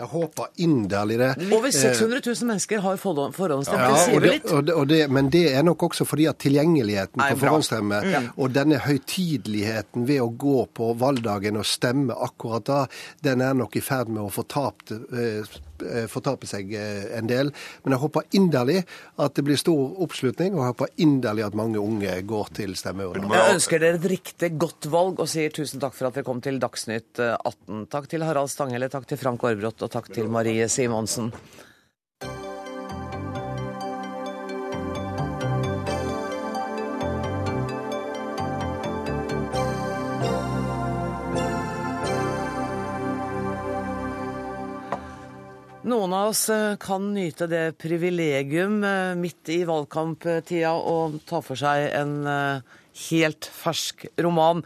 [0.00, 1.30] Jeg håper inderlig det.
[1.52, 3.80] Over 600 000 mennesker har forhånd- forhåndsstemt.
[3.84, 4.50] Ja, det sier det, litt?
[4.50, 8.28] og det, og det, men det er nok også fordi at tilgjengeligheten på forhåndsstemme mm.
[8.40, 12.80] og denne høytideligheten ved å gå på valgdagen og stemme akkurat da,
[13.24, 14.96] den er nok i ferd med å få tapt...
[14.96, 15.58] eh,
[16.10, 17.52] fortape seg eh, en del.
[17.84, 18.82] Men jeg håper inderlig
[19.20, 23.32] at det blir stor oppslutning, og jeg håper inderlig at mange unge går til stemmeurnene.
[23.34, 26.42] Jeg ønsker dere et riktig godt valg og sier tusen takk for at dere kom
[26.44, 27.88] til Dagsnytt eh, 18.
[27.92, 31.32] Takk til Harald Stanghelle, takk til Frank Aarbrot og takk til Marie Simonsen.
[45.90, 51.58] Noen av oss eh, kan nyte det privilegium eh, midt i valgkamptida å ta for
[51.58, 52.76] seg en eh,
[53.08, 54.62] helt fersk roman.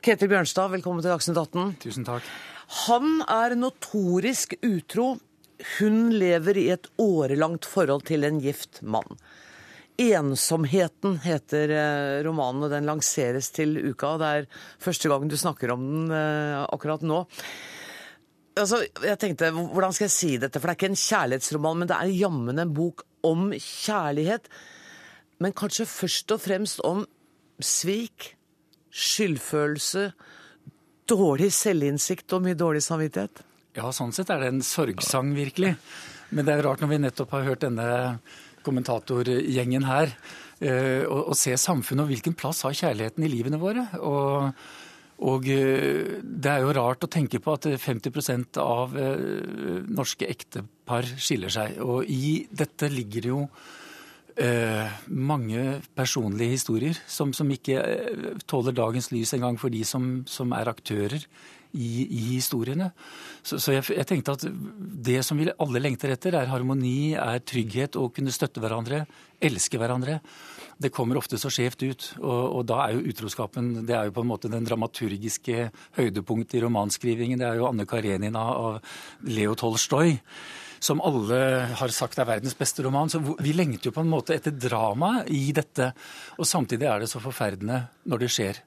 [0.00, 1.74] Ketil Bjørnstad, velkommen til Dagsnytt 18.
[1.84, 2.24] Tusen takk.
[2.86, 5.18] Han er notorisk utro.
[5.76, 9.18] Hun lever i et årelangt forhold til en gift mann.
[9.98, 11.72] 'Ensomheten' heter
[12.22, 14.14] romanen, og den lanseres til uka.
[14.16, 14.46] Det er
[14.78, 16.14] første gang du snakker om den
[16.70, 17.24] akkurat nå.
[18.58, 20.58] Altså, jeg tenkte, Hvordan skal jeg si dette?
[20.58, 24.48] For det er ikke en kjærlighetsroman, men det er jammen en bok om kjærlighet.
[25.38, 27.04] Men kanskje først og fremst om
[27.62, 28.32] svik,
[28.90, 30.08] skyldfølelse,
[31.08, 33.44] dårlig selvinnsikt og mye dårlig samvittighet.
[33.78, 35.76] Ja, sånn sett er det en sorgsang, virkelig.
[36.34, 38.18] Men det er rart når vi nettopp har hørt denne
[38.66, 40.12] kommentatorgjengen her,
[40.60, 43.86] eh, å se samfunnet og hvilken plass har kjærligheten i livene våre.
[44.02, 44.52] Og,
[45.18, 51.08] og eh, det er jo rart å tenke på at 50 av eh, norske ektepar
[51.18, 51.80] skiller seg.
[51.82, 53.40] Og i dette ligger jo
[54.38, 60.20] eh, mange personlige historier som, som ikke eh, tåler dagens lys engang for de som,
[60.30, 61.26] som er aktører
[61.74, 62.92] i, i historiene.
[63.42, 67.42] Så, så jeg, jeg tenkte at det som vi alle lengter etter, er harmoni, er
[67.42, 69.02] trygghet, å kunne støtte hverandre,
[69.42, 70.20] elske hverandre.
[70.78, 74.14] Det kommer ofte så skjevt ut, og, og da er jo utroskapen det er jo
[74.14, 75.68] på en måte den dramaturgiske
[75.98, 77.40] høydepunkt i romanskrivingen.
[77.40, 78.80] Det er jo Anne Karenina av
[79.26, 80.16] Leo Tolstoy
[80.78, 81.38] som alle
[81.78, 83.10] har sagt er verdens beste roman.
[83.10, 85.90] Så vi lengter jo på en måte etter drama i dette.
[86.38, 88.62] Og samtidig er det så forferdende når det skjer.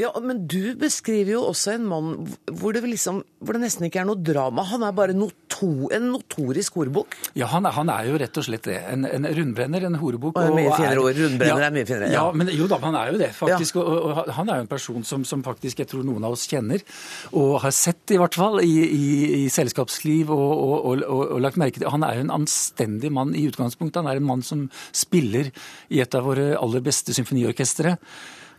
[0.00, 2.10] Ja, Men du beskriver jo også en mann
[2.50, 4.64] hvor det, liksom, hvor det nesten ikke er noe drama.
[4.66, 7.14] Han er bare noto, en notorisk horebukk.
[7.38, 8.80] Ja, han er, han er, jo rett og slett det.
[8.90, 10.38] En, en rundbrenner, en horebukk.
[10.40, 11.14] Og mye finere ord.
[11.18, 12.10] Rundbrenner ja, er mye finere.
[12.10, 12.24] Ja.
[12.24, 13.78] ja, men jo da, han er jo det, faktisk.
[13.78, 13.86] Ja.
[13.86, 16.46] Og, og, han er jo en person som, som, faktisk jeg tror noen av oss
[16.50, 16.82] kjenner,
[17.36, 19.08] og har sett i hvert fall i, i,
[19.44, 21.90] i selskapsliv og, og, lagt merke til.
[21.92, 24.02] Han er jo en anstendig mann i utgangspunktet.
[24.02, 25.52] Han er en mann som spiller
[25.92, 27.98] i et av våre aller beste symfoniorkestre.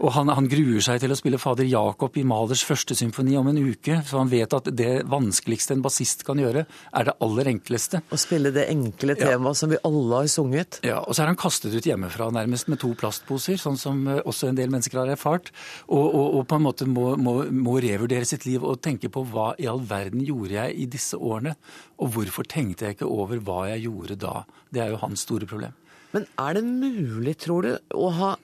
[0.04, 3.48] Og han, han, gruer seg til å spille fader Jakob i Malers første symfoni om
[3.52, 4.02] en uke.
[4.06, 8.02] Så han vet at det vanskeligste en bassist kan gjøre, er det aller enkleste.
[8.04, 9.60] Å spille det enkle temaet ja.
[9.62, 10.80] som vi alle har sunget.
[10.86, 14.52] Ja, Og så er han kastet ut hjemmefra nærmest med to plastposer, sånn som også
[14.52, 15.52] en del mennesker har erfart.
[15.88, 19.24] Og, og, og på en måte må, må, må, revurdere sitt liv og tenke på
[19.32, 21.56] hva i all verden gjorde jeg i disse årene?
[22.04, 24.41] Og hvorfor tenkte jeg ikke over hva jeg gjorde da?
[24.74, 25.76] Det er jo hans store problem.
[26.16, 28.36] Men er det mulig, tror du, å ha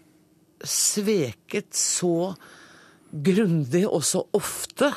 [0.67, 2.33] sveket så
[3.11, 4.91] grundig og så ofte.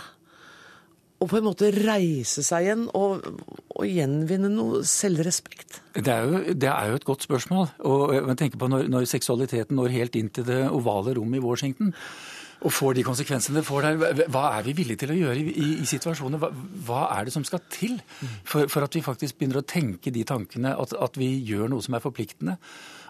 [1.23, 3.25] Og på en måte reise seg igjen og,
[3.73, 5.81] og gjenvinne noe selvrespekt?
[5.97, 7.69] Det er, jo, det er, jo, et godt spørsmål.
[7.89, 11.45] Og jeg tenker på når, når seksualiteten når helt inn til det ovale rommet i
[11.45, 11.95] Washington
[12.65, 15.53] og får de konsekvensene det får der, hva er vi villige til å gjøre i,
[15.53, 16.41] i, i situasjoner?
[16.41, 16.49] Hva,
[16.87, 20.25] hva, er det som skal til for, for, at vi faktisk begynner å tenke de
[20.29, 22.57] tankene, at, at vi gjør noe som er forpliktende?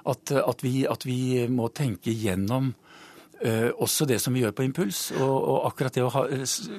[0.04, 4.66] At, at, vi, at vi, må tenke gjennom uh, også det som vi gjør på
[4.66, 5.06] impuls.
[5.16, 6.24] Og, og, akkurat det å ha,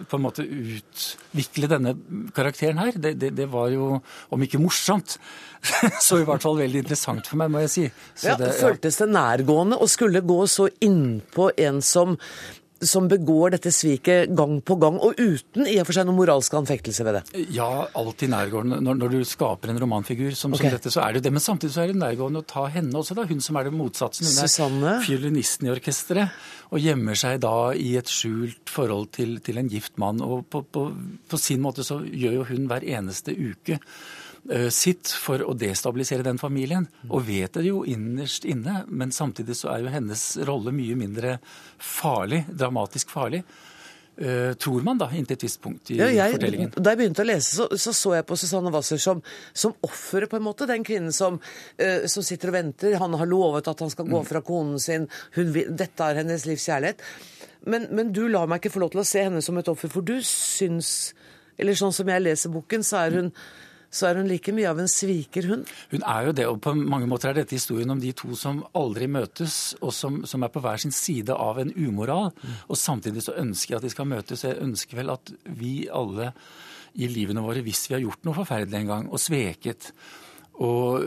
[0.05, 1.95] på en måte utvikle denne
[2.35, 3.95] karakteren her, det, det, det var jo,
[4.29, 5.17] om ikke morsomt,
[6.05, 7.87] så i hvert fall veldig interessant for meg, må jeg si.
[8.13, 8.59] Så ja, det, ja.
[8.67, 12.13] Føltes det nærgående å skulle gå så innpå en som
[12.83, 16.57] som begår dette sviket gang på gang, og uten i og for seg noen moralsk
[16.59, 17.45] anfektelse ved det?
[17.55, 18.81] Ja, alltid nærgående.
[18.83, 20.67] Når, når du skaper en romanfigur som, okay.
[20.67, 21.31] som, dette, så er det det.
[21.35, 23.27] Men samtidig så er det nærgående å ta henne også, da.
[23.29, 24.27] Hun som er det motsatsen.
[24.27, 24.97] Hun er Susanne.
[25.05, 26.43] fiolinisten i orkesteret.
[26.75, 30.19] Og gjemmer seg da i et skjult forhold til, til en gift mann.
[30.25, 30.89] Og på, på,
[31.31, 33.79] på sin måte så gjør jo hun hver eneste uke
[34.69, 38.83] sitt for å destabilisere den familien, og vet det jo innerst inne.
[38.87, 41.39] Men samtidig så er jo hennes rolle mye mindre
[41.81, 43.41] farlig, dramatisk farlig.
[44.15, 46.69] Uh, tror man da, inntil et visst punkt i ja, jeg, fortellingen.
[46.77, 49.19] Da jeg begynte å lese, så så, så jeg på Susanne Wasser som,
[49.51, 50.67] som offeret, på en måte.
[50.69, 51.35] Den kvinnen som,
[51.81, 52.95] uh, som, sitter og venter.
[53.01, 55.09] Han har lovet at han skal gå fra konen sin.
[55.35, 57.03] Hun, dette er hennes livs kjærlighet.
[57.67, 59.91] Men, men, du lar meg ikke få lov til å se henne som et offer,
[59.91, 61.11] for du syns
[61.59, 63.29] Eller sånn som jeg leser boken, så er hun,
[63.93, 65.63] så er hun like mye av en sviker, hun.
[65.91, 68.63] Hun er jo det, og på mange måter er dette historien om de to som
[68.77, 72.31] aldri møtes, og som, som er på hver sin side av en umoral.
[72.67, 74.45] Og samtidig så ønsker jeg at de skal møtes.
[74.47, 76.31] Jeg ønsker vel at vi alle
[76.95, 79.91] i livene våre, hvis vi har gjort noe forferdelig en gang, og sveket,
[80.55, 81.03] og,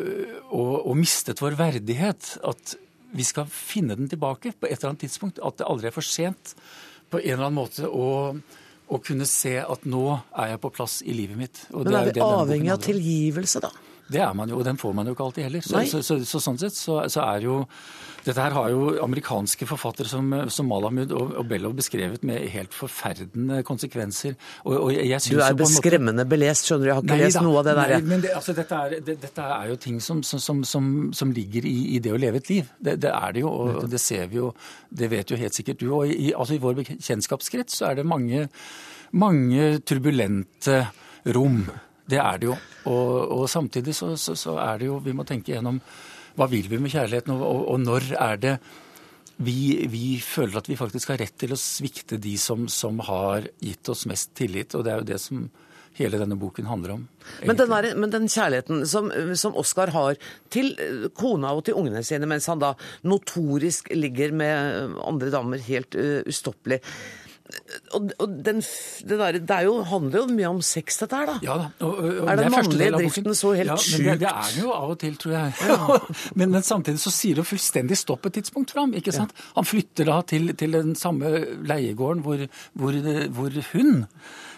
[0.53, 2.77] og, og mistet vår verdighet, at
[3.17, 5.41] vi skal finne den tilbake på et eller annet tidspunkt.
[5.41, 6.53] At det aldri er for sent
[7.09, 8.37] på en eller annen måte å,
[8.89, 11.61] å kunne se at nå er jeg på plass i livet mitt.
[11.73, 13.73] Og Men det er vi avhengig av tilgivelse, da?
[14.09, 15.61] Det er man jo, og den får man jo ikke alltid heller.
[15.65, 17.63] Så, så, så, så sånn sett så, så er jo
[18.25, 22.75] Dette her har jo amerikanske forfattere som, som Malamud og, og Bellow beskrevet med helt
[22.77, 24.35] forferdende konsekvenser.
[24.67, 26.89] Og, og jeg, synes Du er beskremmende måte- belest, skjønner du.
[26.91, 27.45] Jeg har ikke Nei lest da.
[27.47, 27.95] noe av det der.
[27.95, 30.91] Nei, men det, altså, dette, er, det, dette er jo ting som, som, som, som,
[31.17, 32.69] som ligger i, i det å leve et liv.
[32.77, 34.51] Det, det er det jo, og, og det ser vi jo.
[34.91, 35.89] Det vet jo helt sikkert du.
[36.03, 38.49] Og i, altså, i vår bekjentskapskrets så er det mange,
[39.25, 40.83] mange turbulente
[41.39, 41.63] rom.
[42.09, 42.57] Det er det jo.
[42.89, 45.81] Og, og samtidig så, så, så er det jo Vi må tenke gjennom
[46.39, 48.59] hva vil vi med kjærligheten, og, og, og når er det
[49.43, 53.47] vi, vi føler at vi faktisk har rett til å svikte de som, som har
[53.63, 54.75] gitt oss mest tillit.
[54.75, 55.45] Og det er jo det som
[55.99, 57.05] hele denne boken handler om.
[57.47, 60.19] Men den, er, men den kjærligheten som, som Oskar har
[60.53, 62.75] til eh, kona og til ungene sine, mens han da
[63.07, 66.81] notorisk ligger med andre damer helt uh, ustoppelig.
[67.97, 68.61] Og, og den,
[69.09, 71.37] det, der, det jo, handler jo mye om sex, dette her, da.
[71.45, 71.69] Ja da.
[71.87, 74.05] Og, og, Er den mannlige driften så helt ja, sjuk?
[74.05, 75.79] Det, det er den jo av og til, tror jeg.
[76.39, 78.93] men, men samtidig så sier det fullstendig stopp et tidspunkt for ham.
[78.99, 79.33] ikke sant?
[79.57, 81.33] Han flytter da til, til den samme
[81.69, 82.45] leiegården hvor,
[82.79, 83.01] hvor,
[83.39, 84.05] hvor hun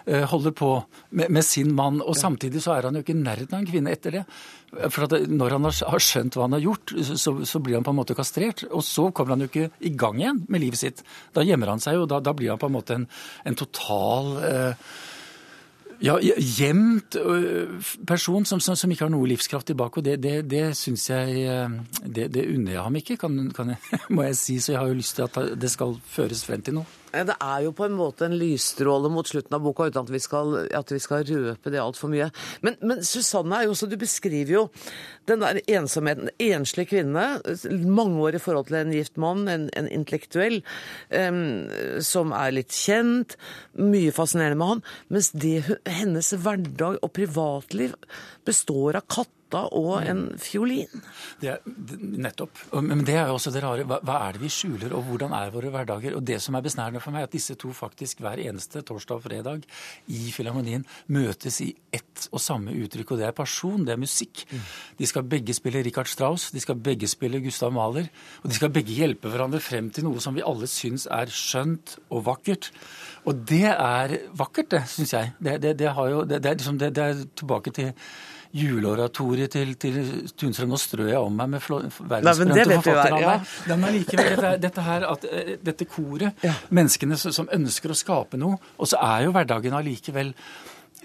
[0.06, 0.70] holder på
[1.10, 3.68] med, med sin mann, og samtidig så er han jo ikke i nærheten av en
[3.68, 4.24] kvinne etter det.
[4.70, 7.90] For at når han har skjønt hva han har gjort, så, så blir han på
[7.90, 8.62] en måte kastrert.
[8.70, 11.02] Og så kommer han jo ikke i gang igjen med livet sitt.
[11.34, 13.08] Da gjemmer han seg jo, da, da blir han på en måte en,
[13.50, 14.92] en total eh,
[16.06, 20.00] ja, gjemt øh, person som, som, som ikke har noe livskraft tilbake.
[20.00, 21.66] Og det, det, det syns jeg
[22.06, 24.60] Det, det unner jeg ham ikke, kan, kan jeg, må jeg si.
[24.62, 26.99] Så jeg har jo lyst til at det skal føres frem til noe.
[27.12, 30.12] Eh, Det er jo på en måte en lysstråle mot slutten av boka, uten at
[30.12, 32.30] vi skal, at vi skal røpe det altfor mye.
[32.62, 34.64] Men, men Susanne er jo også, du beskriver jo
[35.30, 36.30] den der ensomheten.
[36.30, 37.26] En enslig kvinne,
[37.86, 40.60] mangeårig forhold til en gift mann, en, en intellektuell,
[41.10, 41.68] um,
[42.04, 43.36] som er litt kjent,
[43.78, 47.94] mye fascinerende med han, mens det, hennes hverdag og privatliv
[48.46, 49.06] består av
[49.50, 51.02] katta og en fiolin.
[51.40, 51.60] Det er,
[52.00, 52.58] nettopp.
[52.82, 53.84] Men det er jo også det rare.
[53.84, 56.16] Hva, hva er det vi skjuler, og hvordan er våre hverdager?
[56.16, 59.18] Og det som er besnærende for meg, er at disse to faktisk hver eneste torsdag
[59.18, 59.66] og fredag
[60.08, 64.44] i Filharmonien møtes i ett og samme uttrykk, og det er person, det er musikk.
[64.98, 68.10] De skal begge spille Richard Strauss, de skal begge spille Gustav Mahler,
[68.42, 71.96] og de skal begge hjelpe hverandre frem til noe som vi alle syns er skjønt
[72.10, 72.70] og vakkert.
[73.28, 75.32] Og det er vakkert, det, syns jeg.
[75.40, 77.90] Det, det, det, har jo, det, det, er liksom, det, det er tilbake til
[78.56, 80.00] juleoratoriet til, til
[80.38, 80.72] Tunstrøm.
[80.72, 83.22] Nå strør jeg om meg med verdensberømte er, forfatternavn.
[83.22, 83.36] ja.
[83.70, 87.98] Ja, men likevel, dette, dette her, at, eh, dette koret, menneskene som, som ønsker å
[87.98, 90.34] skape noe, og så er jo hverdagen allikevel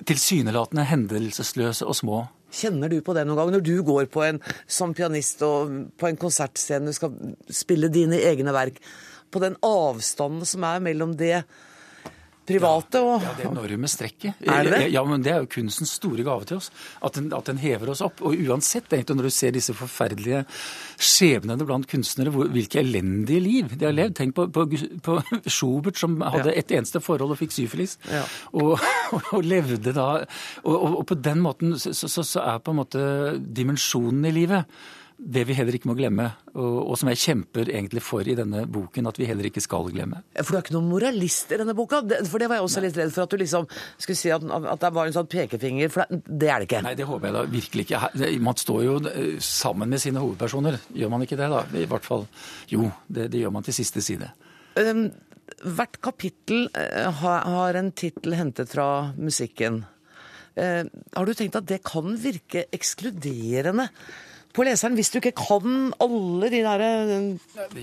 [0.05, 2.23] tilsynelatende hendelsesløse og små.
[2.55, 6.09] Kjenner du på det noen gang når du går på en, som pianist og på
[6.09, 7.15] en konsertscene du skal
[7.51, 8.79] spille dine egne verk,
[9.31, 11.43] på den avstanden som er mellom det
[12.47, 14.41] private og Ja, det enorme strekket.
[14.45, 14.89] Er det det?
[14.93, 16.71] Ja, men Det er jo kunstens store gave til oss.
[17.01, 18.21] At den, at den hever oss opp.
[18.21, 20.43] Og uansett, egentlig, når du ser disse forferdelige
[21.01, 24.15] skjebnene blant kunstnere, hvor, hvilke elendige liv de har levd.
[24.19, 24.65] Tenk på, på,
[25.05, 25.17] på
[25.49, 26.59] Schubert, som hadde Ja.
[26.59, 27.97] et eneste forhold og fikk syfilis.
[28.11, 28.23] Ja.
[28.53, 28.77] Og,
[29.35, 30.09] og, levde da
[30.63, 33.01] og, og, og på den måten så, så, så er på en måte
[33.39, 34.65] dimensjonen i livet
[35.17, 36.25] det vi heller ikke må glemme,
[36.59, 40.19] og, som jeg kjemper egentlig for i denne boken, at vi heller ikke skal glemme.
[40.41, 42.01] For du er ikke noen moralist i denne boka?
[42.27, 44.83] For det var jeg også litt redd for, at du liksom skulle si at, at
[44.83, 46.83] det var en sånn pekefinger, for det, er det ikke.
[46.85, 48.01] Nei, det håper jeg da virkelig ikke.
[48.43, 51.63] Man står jo eh, sammen med sine hovedpersoner, gjør man ikke det da?
[51.79, 52.27] I hvert fall,
[52.73, 54.29] jo, det, det gjør man til siste side.
[54.75, 55.07] Um,
[55.63, 59.85] hvert kapittel eh, har, har en tittel hentet fra musikken.
[60.59, 60.83] Uh,
[61.15, 63.89] har du tenkt at det kan virke ekskluderende
[64.55, 66.91] på leseren, hvis du ikke kan alle de derre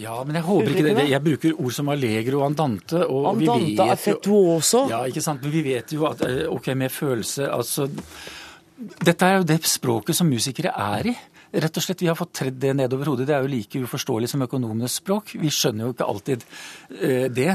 [0.01, 1.09] Ja, men jeg håper ikke det.
[1.11, 3.03] Jeg bruker ord som allegro andante.
[3.07, 4.87] Og Andante, affettuoso.
[4.91, 5.45] Ja, ikke sant.
[5.45, 7.89] Men vi vet jo at eh, OK, med følelse Altså
[9.07, 11.15] Dette er jo det språket som musikere er i.
[11.53, 13.29] Rett og slett, Vi har fått tredd det nedover hodet.
[13.29, 15.35] Det er jo like uforståelig som økonomenes språk.
[15.37, 16.47] Vi skjønner jo ikke alltid
[16.97, 17.51] eh, det.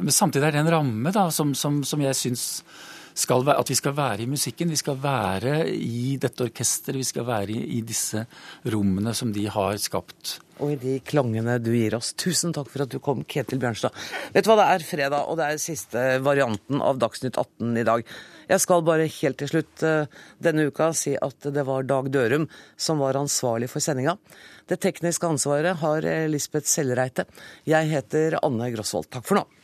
[0.00, 2.48] Men samtidig er det en ramme da, som, som, som jeg syns
[3.14, 4.72] skal, at vi skal være i musikken.
[4.72, 8.24] Vi skal være i dette orkesteret, vi skal være i, i disse
[8.72, 10.38] rommene som de har skapt.
[10.62, 12.12] Og i de klangene du gir oss.
[12.18, 13.94] Tusen takk for at du kom, Ketil Bjørnstad.
[14.34, 17.86] Vet du hva, det er fredag, og det er siste varianten av Dagsnytt 18 i
[17.86, 18.06] dag.
[18.50, 20.10] Jeg skal bare helt til slutt eh,
[20.42, 22.46] denne uka si at det var Dag Dørum
[22.76, 24.18] som var ansvarlig for sendinga.
[24.68, 27.26] Det tekniske ansvaret har Lisbeth Sellreite.
[27.68, 29.10] Jeg heter Anne Grosvold.
[29.12, 29.63] Takk for nå.